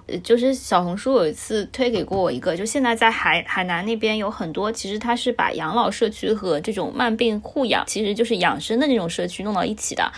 [0.07, 10.13] 呃就是小红书有一次推给过我一个，就现在在海海南那边有很多，其实它是把养老社区和这种慢病护养，其实就是养生的那种社区弄到一起的。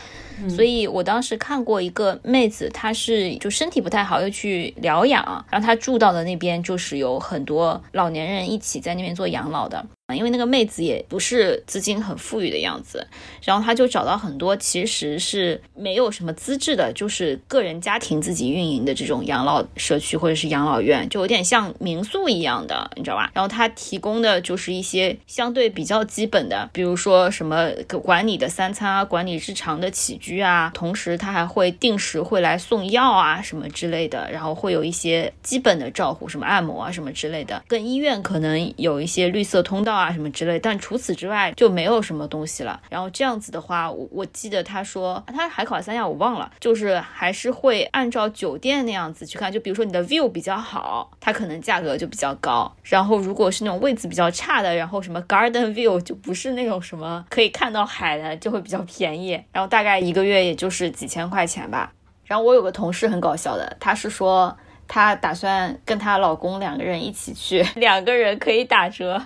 [0.50, 9.86] 所以我当时看过一个妹子，她是就身体不太好，又去疗养，然后她住到的那边就是有很多老年人一起在那边做养老的。
[10.14, 13.04] 因为那个妹子也不是资金很富裕的样子，
[13.42, 23.32] 然后她就找到很多其实是没有什么资质的，就是个人家庭自己运营的这种养老社区或者是养老院，就有点像民宿一样的，你知道吧？
[23.34, 27.68] 然后她提供的就是一些相对比较基本的，比如说什么
[28.04, 39.95] 管理的三餐啊，管理日常的起居啊，同时她还会定时会来送药啊什么之类的，然后会有一些基本的照护，什么按摩啊什么之类的，跟医院可能有一些绿色通道。
[39.96, 42.80] 啊什么之类，但除此之外就没有什么东西了。
[42.90, 49.52] 然后这样子的话，我我记得他说他海考三亚，我忘了，就是还是会按照酒店那样子去看。
[49.52, 52.70] 就比如说你的 view 比较好，它可能价格就比较高。
[52.82, 59.32] 然后如果是那种位置比较差的，然后什么 garden view 就不是那种什么可以看到海的，就会比较便宜。
[59.52, 61.92] 然后大概一个月也就是几千块钱吧。
[62.24, 64.56] 然后我有个同事很搞笑的，他是说
[64.88, 69.24] 她打算跟她老公两个人一起去，两个人可以打折。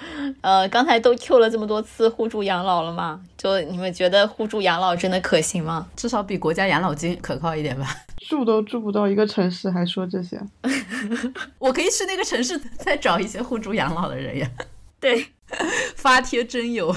[0.42, 3.20] 呃，刚才都 Q 了这么多次互助养老了嘛？
[3.36, 5.86] 就你们觉得互助养老真的可行吗？
[5.96, 7.86] 至少比国家养老金可靠一点吧。
[8.28, 10.38] 住都住不到一个城市，还说这些？
[11.58, 14.50] 我可以去那个城市再找一些互助养老的人呀。
[15.00, 15.26] 对，
[15.96, 16.94] 发帖征友。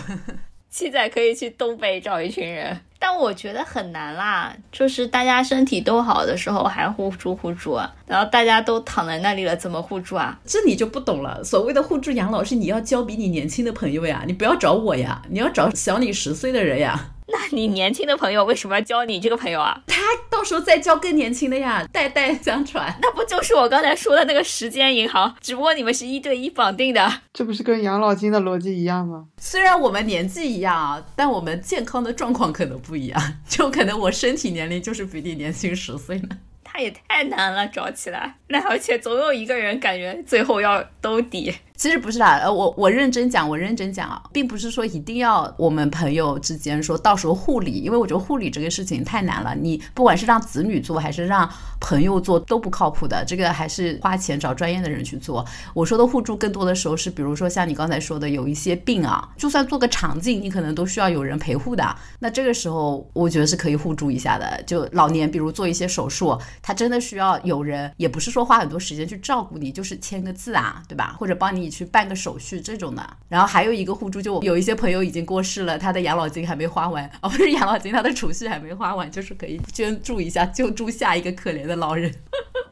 [0.69, 4.55] 七仔可以去东北找一群人，但我觉得很难啦。
[4.71, 10.39] 就是大家身体都好的时候还互助互助啊，然后大家都躺在那里了，怎么互助啊？
[10.45, 11.43] 这你就不懂了。
[11.43, 17.07] 所谓的互助养老是你要交比你年轻的朋友呀，你不要找我呀，你要找小你十岁的人呀。
[17.31, 19.81] 那你年轻的朋友为什么要交你这个朋友啊？
[19.87, 22.93] 他到时候再交更年轻的呀，代代相传。
[23.01, 25.35] 那不就是我刚才说的那个时间银行？
[25.39, 29.27] 只不过你们是一对一绑定的，这不是跟养老金的逻辑一样吗？
[29.37, 36.29] 虽然我们年纪一样啊，但我们健康的状况可能不一样，就可能我身体年龄就是比你年轻十岁呢。
[36.63, 38.35] 他也太难了，找起来。
[38.47, 41.53] 那而且总有一个人感觉最后要兜底。
[41.81, 49.55] 其实不是啦，呃，我我认真讲，我认真讲啊，并不是说一定要我们朋友之间说到时候护理，因为我觉得护理这个事情太难了。
[49.55, 55.43] 你不管是让子女做还是让朋友做都不靠谱的，这个还是花钱找专业的人去做。
[55.73, 61.83] 我说的互助更多的时候是，比如说像你刚才说的，有一些病啊，就算做个肠镜，你可能都需要有人陪护的。
[62.19, 64.61] 那这个时候我觉得是可以互助一下的。
[64.67, 71.15] 就老年，比如做一些手术，他真的需要有人，也不是说花很多时间去照顾你，就是签个字啊，对吧？
[71.17, 71.70] 或者帮你。
[71.71, 82.13] 去办个手续这种的，然后还有一个互助，就有一些朋友已经过世了，他的养老金还没花完，哦，不是养老金，他的储蓄还没花完，就是可以捐助一下，救助下一个可怜的老人。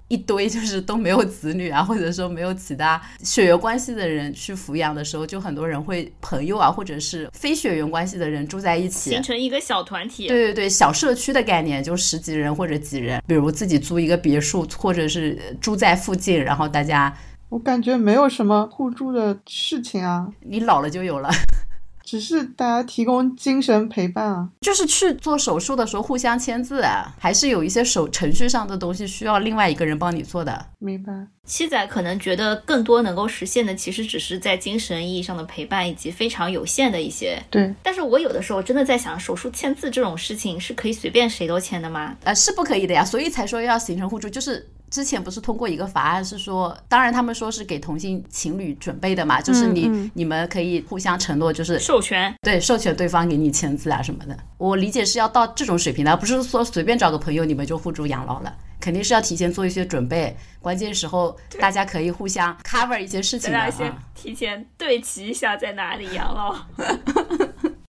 [0.10, 10.28] 一堆就是都没有子女啊，或者说没有其他血缘关系的人去抚养的时候，就很多人会朋友啊，或者是非血缘关系的人住在一起，形成一个小团体。
[10.28, 17.16] 对对对，小社区的概念就十几人或者几人，比如自己租一个别墅，或者是住在附近，然后大家。
[17.50, 21.30] 我感觉没有什么互助的事情啊，你老了就有了，
[22.06, 30.66] 只是大家提供精神陪伴啊，就是去做手术的时候互相签字啊，还是有一些手程序上的东西需要另外一个人帮你做的。
[30.78, 31.12] 明白。
[31.43, 37.41] 七仔可能觉得更多能够实现的，其实只是在精神意义上的陪伴，以及非常有限的一些。
[37.50, 37.74] 对。
[37.82, 42.16] 但是我有的时候真的在想，手术签字这种事情是可以随便谁都签的吗？
[42.24, 44.70] 呃，是不可以的呀，所以才说要形成互助，就是。
[44.90, 54.38] 之前不是通过一个法案，是说，当然他们说是给同性情侣准备的嘛，就是你你们可以互相承诺，就是授权，对，授权对方给你签字啊什么的。
[54.58, 66.56] 我理解是要到这种水平的，不是说随便找个朋友你们就互助养老了，肯定是要提前做一些准备，关键时候大家可以互相 cover 一些事情的先提前对齐一下在哪里养老。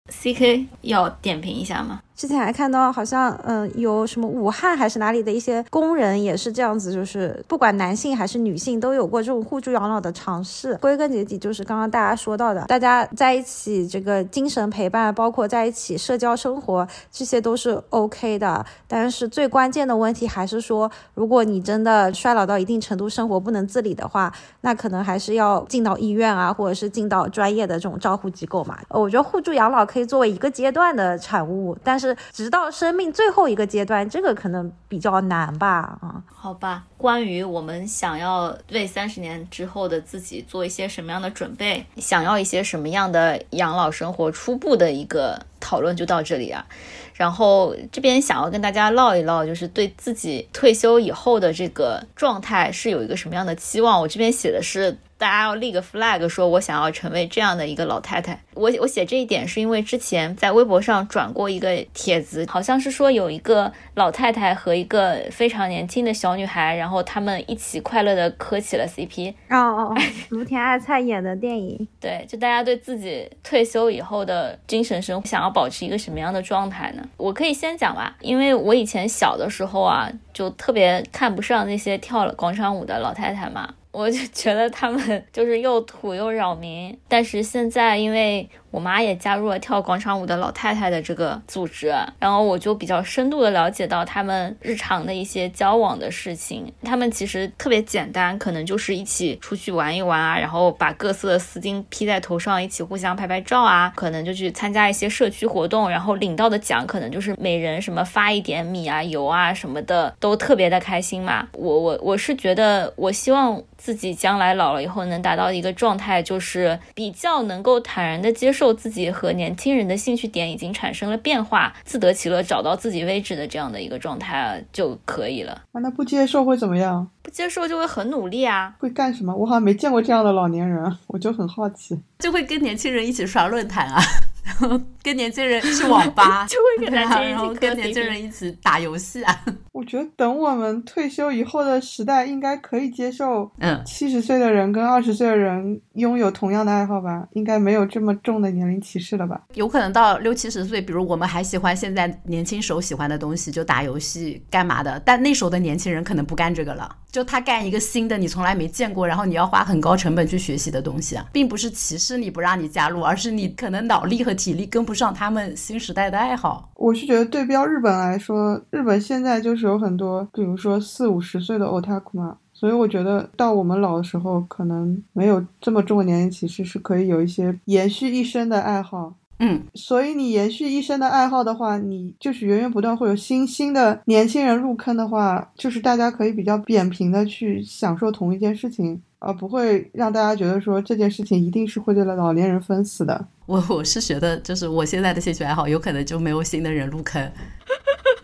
[0.10, 2.02] C K 要点评一下吗？
[2.24, 10.74] 之前还看到好像，嗯，有什么武汉还是哪里的一些工人也是这样子，就是不管男性还是女性都有过这种互助养老的尝试。
[10.76, 18.66] 归根结底就是刚刚大家说到的，大家在一起这个精神陪伴，包括在一起社交生活，这些都是 OK 的。
[18.88, 28.80] 但是最关键的问题还是说，如果你真的衰老到一定程度，生活不能自理的话，那可能还是要进到医院啊，或者是进到专业的这种照护机构嘛。
[28.88, 32.13] 呃我觉得互助养老可以作为一个阶段的产物，但是。
[32.32, 35.98] 直到生命最后一个阶段，这个可能比较难吧？
[36.02, 36.84] 啊，好吧。
[36.98, 46.66] 关于我们想要为三十年之后的自己做一些什么样的准备，想要一些什么样的养老生活，初步的一个讨论就到这里啊。
[47.14, 54.02] 然后这边想要跟大家唠一唠，就是对自己退休以后的这个状态是有一个什么样的期望。
[54.02, 54.98] 我这边写的是。
[55.16, 58.38] 大家要立个 flag，说我想要成为这样的一个老太太。
[58.56, 69.34] 我我写这一点是因为之前在微博上转过一个帖子，好像是说有一个老太太和一个非常年轻的小女孩，然后他们一起快乐的磕起了 CP。
[69.50, 69.96] 哦哦，
[70.28, 71.88] 芦田爱菜演的电影。
[72.02, 77.08] 对，就大家对自己退休以后的精神生活想要保持一个什么样的状态呢？
[77.16, 83.74] 我可以先讲吧，因为我以前小的时候啊，就特别看不上那些跳了广场舞的老太太嘛。
[83.92, 88.50] 我就觉得他们就是又土又扰民，但是现在因为。
[88.74, 96.74] 我妈也加入了跳广场舞的老太太的这个组织，然后我就比较深度的了解到他们日常的一些交往的事情。
[96.82, 111.48] 他们其实特别简单，可能就是一起出去玩一玩啊，然后把各色的丝巾披在头上，一起互相拍拍照啊，可能就去参加一些社区活动，然后领到的奖可能就是每人什么发一点米啊、油啊什么的，都特别的开心嘛。
[111.54, 118.63] 我我我是觉得，我希望自己将来老了以后能达到一个状态，就是比较能够坦然的接受。
[118.64, 125.52] 受自己和年轻人的兴趣点已经产生了变化，自得其乐，找到自己位置的这样的一个状态就可以了。
[125.74, 127.06] 啊，那不接受会怎么样？
[127.22, 128.74] 不接受就会很努力啊。
[128.80, 129.36] 会干什么？
[129.36, 132.00] 我好像没见过这样的老年人，我就很好奇。
[132.20, 134.02] 就会跟年轻人一起刷论坛 啊。
[134.46, 139.44] 然后跟年轻人去网吧，就会跟年轻人然后跟年轻人一起打游戏啊。
[139.74, 147.28] 我觉得等我们退休以后的时代，应该可以接受，嗯，七十岁的人跟二十岁的人拥有同样的爱好吧？
[147.32, 149.42] 应该没有这么重的年龄歧视了吧？
[149.56, 155.02] 有可能到六七十岁，比如我们还喜欢现在年轻时候喜欢的东西，就打游戏干嘛的？
[155.04, 165.12] 但那时候的年轻人可能不干这个了，就他干一个新的你从来没见过，然后你要花很高成本去学习的东西，啊并不是歧视你不让你加入，而是你可能脑力和体力跟不上。
[165.12, 179.14] 他们新时代的爱好，我是觉得对标日本来说，日本现在就是有很多，比如说四五十岁的 otaku 嘛，所以我觉得到我们老的时候，可能没有这么重的年龄歧视，是可以有一些延续一生的爱好。
[179.40, 189.02] 嗯，所以你延续一生的爱好的话，你就是源源不断会有新新的年轻人入坑的话，就是大家可以比较扁平的去享受同一件事情。
[189.26, 193.26] 而不会让大家觉得说这件事情一定是会对了老年人分死的。
[193.46, 197.32] 我我是觉得，就是我现在的兴趣爱好，有可能就没有新的人入坑。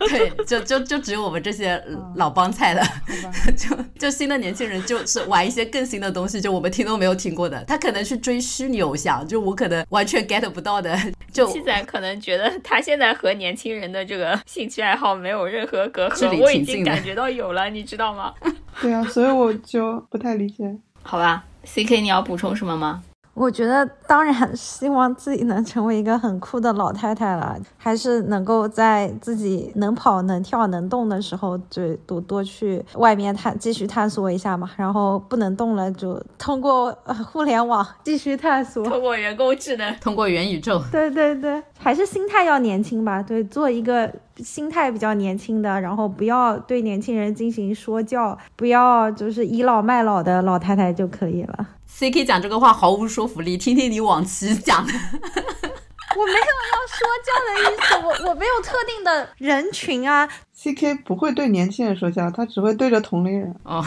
[0.08, 1.82] 对，就就就只有我们这些
[2.16, 2.82] 老帮菜了。
[3.56, 7.62] 就就新的年轻人就是玩一些更新的东西，就我们听都没有听过的。
[7.64, 10.98] 他可能去追虚拟偶像，就我可能完全 get 不到的。
[11.32, 18.34] 就七仔可能觉得他现在和年轻人的这个兴趣爱好没有任何隔阂，我已经感觉到有了，你知道吗？
[18.80, 20.64] 对啊，所以我就不太理解。
[21.02, 23.02] 好吧，C K，你要补充什么吗？
[23.40, 34.68] 我觉得当然希望自己能成为一个很酷的老太太了，还是能够在自己能跑、能跳、能动的时候，就多多去外面探，继续探索一下嘛。
[34.76, 36.92] 然后不能动了，就通过
[37.32, 40.78] 互联网继续探索，通过人工智能，通过元宇宙。
[40.92, 43.22] 对对对，还是心态要年轻吧。
[43.22, 51.66] 对，做一个心态比较年轻的，然后不要对年轻人进行说教，不要就是倚老卖老的老太太就可以了。
[51.92, 54.92] C K 讲这个话毫无说服力，听听你往期讲的。
[56.16, 60.28] 我没有要说教的意思，我我没有特定的人群啊。
[60.52, 63.54] C K 不会对年轻人说教，他只会对着同龄人。
[63.64, 63.84] 哦。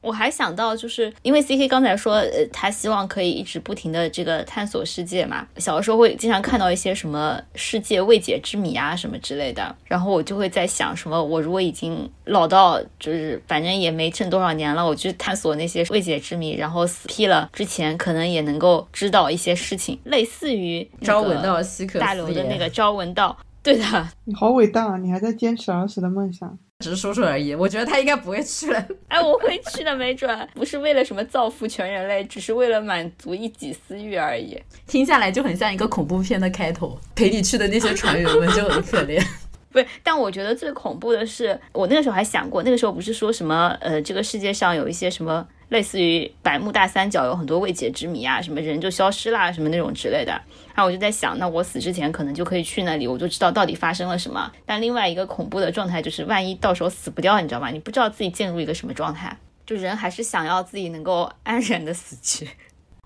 [0.00, 5.46] 我还想到，就是因为 C K 刚才说，呃，他希望可以一直不停的这个探索世界嘛。
[5.58, 23.36] 小的时候会经常看到一些什么世界未解之谜啊什么之类的，然后我就会在想，什么我如果已经老到就是反正也没剩多少年了，我去探索那些未解之谜，然后死批了之前，可能也能够知道一些事情，类似于朝闻道夕可大刘的那个朝闻道。
[23.62, 26.58] 对的，你好伟大，啊你还在坚持儿时的梦想。
[26.80, 28.84] 只是说说而已，我觉得他应该不会去了。
[29.08, 34.60] 哎，我会去的，没准不是为了什么造福全人类，只是为了满足一己私欲而已。
[34.86, 39.22] 听下来就很像一个恐怖片的开头，陪你去的那些船员们就很可怜。
[39.70, 45.46] 不是，但我觉得最恐怖的是，我那个时候还想过，那个时候不是说什么，呃，这个世界上有一些什么。
[45.70, 50.32] 类似于百慕大三角有很多未解之谜啊，什么人就消失啦，什么那种之类的。
[50.74, 54.50] 然后我就在想，那我死之前可能就可以去那里，我就知道到底发生了什么。
[54.66, 57.70] 但另外一个恐怖的状态就是，万一到时候死不掉，你知道吗？
[57.70, 59.36] 你不知道自己进入一个什么状态。
[59.64, 62.48] 就人还是想要自己能够安然的死去。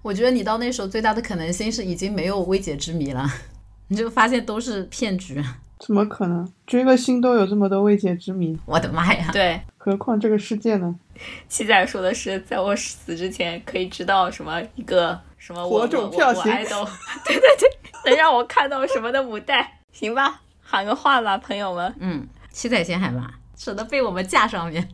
[0.01, 3.27] 我觉得你到那时候最大的可能性是已经没有未解之谜了，
[3.89, 5.43] 你就发现都是骗局。
[5.79, 6.51] 怎么可能？
[6.67, 9.29] 追个星都有这么多未解之谜，我的妈呀！
[9.33, 10.95] 对，何况这个世界呢？
[11.49, 16.45] 七仔说的是，在我死之前可以知道什么一个什么我种票型，
[17.25, 17.69] 对对对。
[18.05, 19.81] 能让我看到什么的母带？
[19.91, 21.95] 行吧，喊个话吧，朋友们。
[21.99, 24.87] 嗯，七仔先喊吧，省得被我们架上面。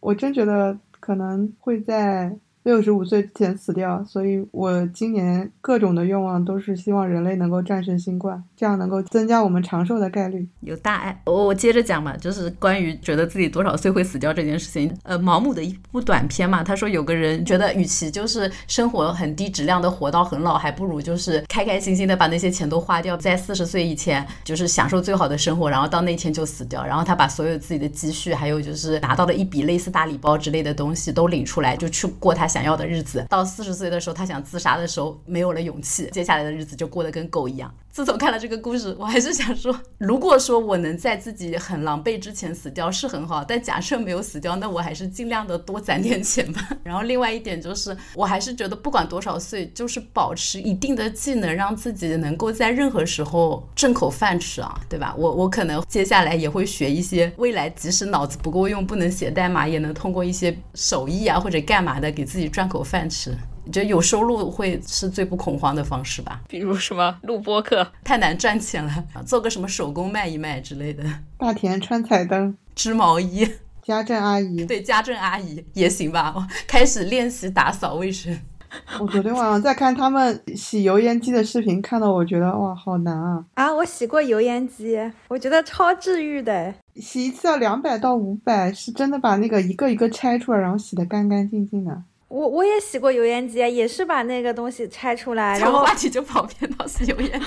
[0.00, 2.34] 我真觉得可能会在
[2.64, 10.46] 六十五岁之前死掉，所以我今年各种的愿望都是希望人类能够战胜新冠，这样能够增加我们长寿的概率。
[10.60, 14.94] 有大爱，我我接着讲嘛，就是关于觉得自己多少岁会死掉这件事情。
[15.04, 26.84] 呃，毛姆的一部短片嘛，他说有个人觉得，与其就是生活很低质量的活到很老，还不如就是开开心心的把那些钱都花掉，在四十岁以前就是享受最好的生活，然后到那天就死掉。
[26.84, 33.24] 然后他把所有自己的积蓄，还有就是拿到的一笔类似大礼包之类的东西都领出来，就去过他想要的日子。
[33.28, 37.72] 到四十岁的时候，他想自杀的时候没有了勇气，接下来的日子就过得跟狗一样。
[37.98, 46.60] 自从看了这个故事，我还是想说，如果说我能在自己很狼狈之前死掉是很好，但假设没有死掉，那我还是尽量的多攒点钱吧。
[46.84, 55.12] 然后另外一点就是，我还是觉得不管多少岁，就是保持一定的技能，让自己能够在任何时候挣口饭吃啊，对吧？
[55.18, 63.36] 我我可能接下来也会学一些，未来即使脑子不够用，不能写代码，也能通过一些手艺啊或者干嘛的，给自己赚口饭吃。
[63.70, 66.40] 觉得有收入会是最不恐慌的方式吧？
[66.48, 71.04] 比如什么录播课，太难赚钱了，做个什么手工卖一卖之类的。
[71.36, 73.48] 大田穿彩灯，织毛衣，
[73.82, 76.34] 家政阿姨，对家政阿姨也行吧。
[76.66, 78.38] 开始练习打扫卫生。
[79.00, 83.42] 我昨天晚上在看他们洗油烟机的视频，看到我觉得哇，好难啊！
[83.54, 84.98] 啊，我洗过油烟机，
[85.28, 86.74] 我觉得超治愈的。
[86.96, 92.02] 洗一次要两百到五百，是真的把那个一个一个拆出来，然后洗得干干净净的。
[92.28, 97.46] 我我也洗过油烟机，也是把那个东西拆出来， 然后话题就跑偏到洗油烟机。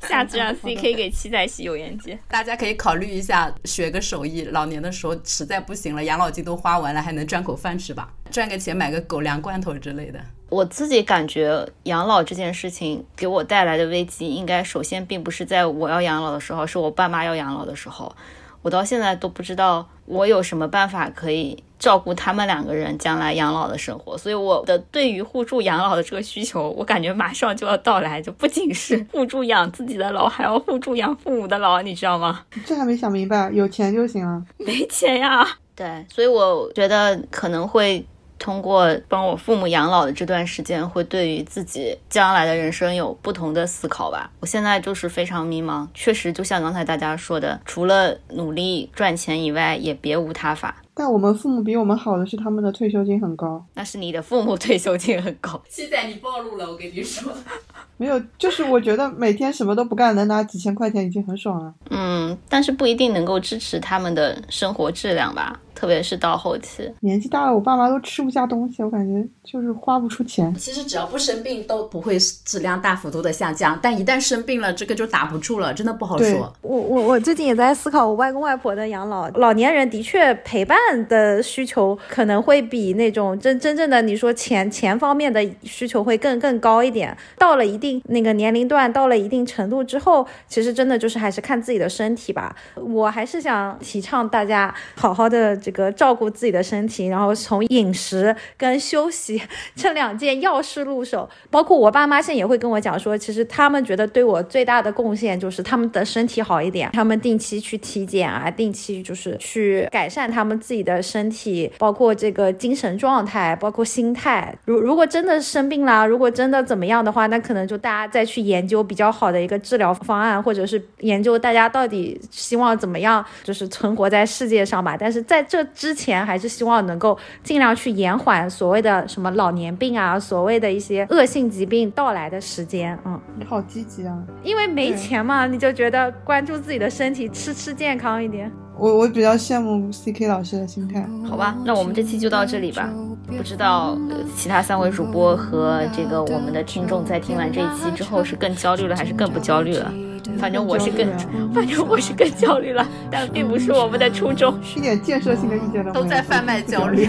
[0.08, 2.16] 下次让 CK 给七仔洗油烟机。
[2.28, 8.08] 大家可以考虑一下，学个手艺，老年的时候实在不行了，养老金都花完了，还能赚口饭吃吧？
[8.30, 10.20] 赚个钱买个狗粮罐头之类的。
[10.48, 18.14] 我自己感觉养老这件事情给我带来的危机，应该首先并不是在我要养老的时候，是我爸妈要养老的时候。
[18.62, 32.44] 我到现在都不知道我有什么办法可以照顾他们两个人将来养老的生活，所以我的对于互助养老的这个需求，我感觉马上就要到来，就不仅是互助养自己的老，还要互助养父母的老，你知道吗？
[32.64, 35.46] 这还没想明白，有钱就行了，没钱呀。
[35.74, 38.04] 对，所以我觉得可能会。
[38.42, 44.28] 通过帮我父母养老的这段时间，会对于自己将来的人生有不同的思考吧。
[44.40, 50.74] 我现在就是非常迷茫，确实就像刚才大家说的，除了努力赚钱以外，也别无他法。
[50.92, 55.62] 但我们父母比我们好的是他们的退休金很高，那是你的父母退休金很高。
[55.68, 57.32] 七仔，你暴露了，我跟你说，
[57.96, 61.72] 没有，就是我觉得每天什么都不干，能拿几千块钱已经很爽了。
[61.90, 65.60] 嗯，但是不一定能够支持他们的生活质量吧。
[65.74, 70.54] 特别是到后期，年纪大了，我爸妈都吃不下东西，我感觉就是花不出钱。
[70.54, 73.78] 其实只要不生病，都不会质量大幅度的下降。
[73.82, 76.52] 但一旦生病了，这个就打不住了，真的不好说。
[76.62, 79.28] 我我我最近也在思考我外公外婆的养老。
[79.30, 80.76] 老年人的确陪伴
[81.08, 87.16] 的需求可能会比那种真真正的你说钱钱方面的需求会更更高一点。
[87.38, 92.54] 到了一定那个年龄段，到了一定程度之后，其实真的就是还是看自己的身体吧。
[92.76, 95.72] 我还是想提倡大家好好的这。
[95.72, 99.40] 个照顾自己的身体，然后从饮食跟休息
[99.74, 101.26] 这两件要事入手。
[101.50, 114.54] 包括我爸妈现在也会跟我讲说，其实他们觉得对我最大的贡献就是他们的身体好一点，他们定期去体检啊，定期就是去改善他们自己的身体，包括这个精神状态，包括心态。
[114.66, 124.96] 如如果真的生病了，如果真的怎么样的话，那可能就大家再去研究比较好的一个治疗方案，或者是研究大家到底希望怎么样，就是存活在世界上吧。
[124.98, 132.98] 但是在这之前还是希望能够尽量去延缓所谓的什么老年病啊，所谓的一些恶性疾病到来的时间。
[133.04, 134.16] 嗯，你好积极啊！
[134.42, 138.50] 因为没钱嘛，你就觉得关注自己的身体，吃吃健康一点。
[138.78, 141.06] 我我比较羡慕 C K 老师的心态。
[141.28, 142.88] 好吧，那我们这期就到这里吧。
[143.36, 143.96] 不知道
[144.36, 149.92] 其他三位主播和这个我们的听众在听完这一期之后是更焦虑了还是更不焦虑了？
[150.38, 151.06] 反正我是更，
[151.52, 154.54] 反正我是更焦虑了，但并不是我们的初衷。
[154.76, 157.08] 一点建设性的意见都在贩卖焦虑。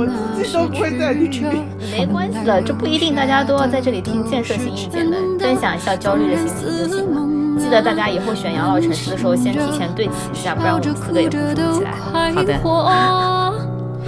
[0.00, 1.46] 我自己都不会再听。
[1.92, 7.20] 没关系的，这不一定大家都要在这里听建设性意见的，分享一下焦虑的心情就行了。
[7.58, 11.92] 记得大家以后选养老城市的时候，先提前对齐一下，不然我们四个也不起来。
[12.34, 12.58] 好的，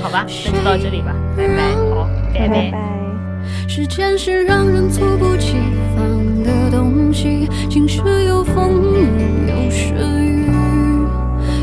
[0.02, 2.72] 好吧，那就到这里吧，拜拜，好，拜拜。
[3.68, 5.56] 时间是让人猝不及
[5.96, 9.06] 防的东西，晴时有风，雨
[9.48, 10.46] 有时雨，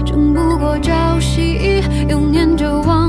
[0.06, 3.09] 争不过朝夕，又念着往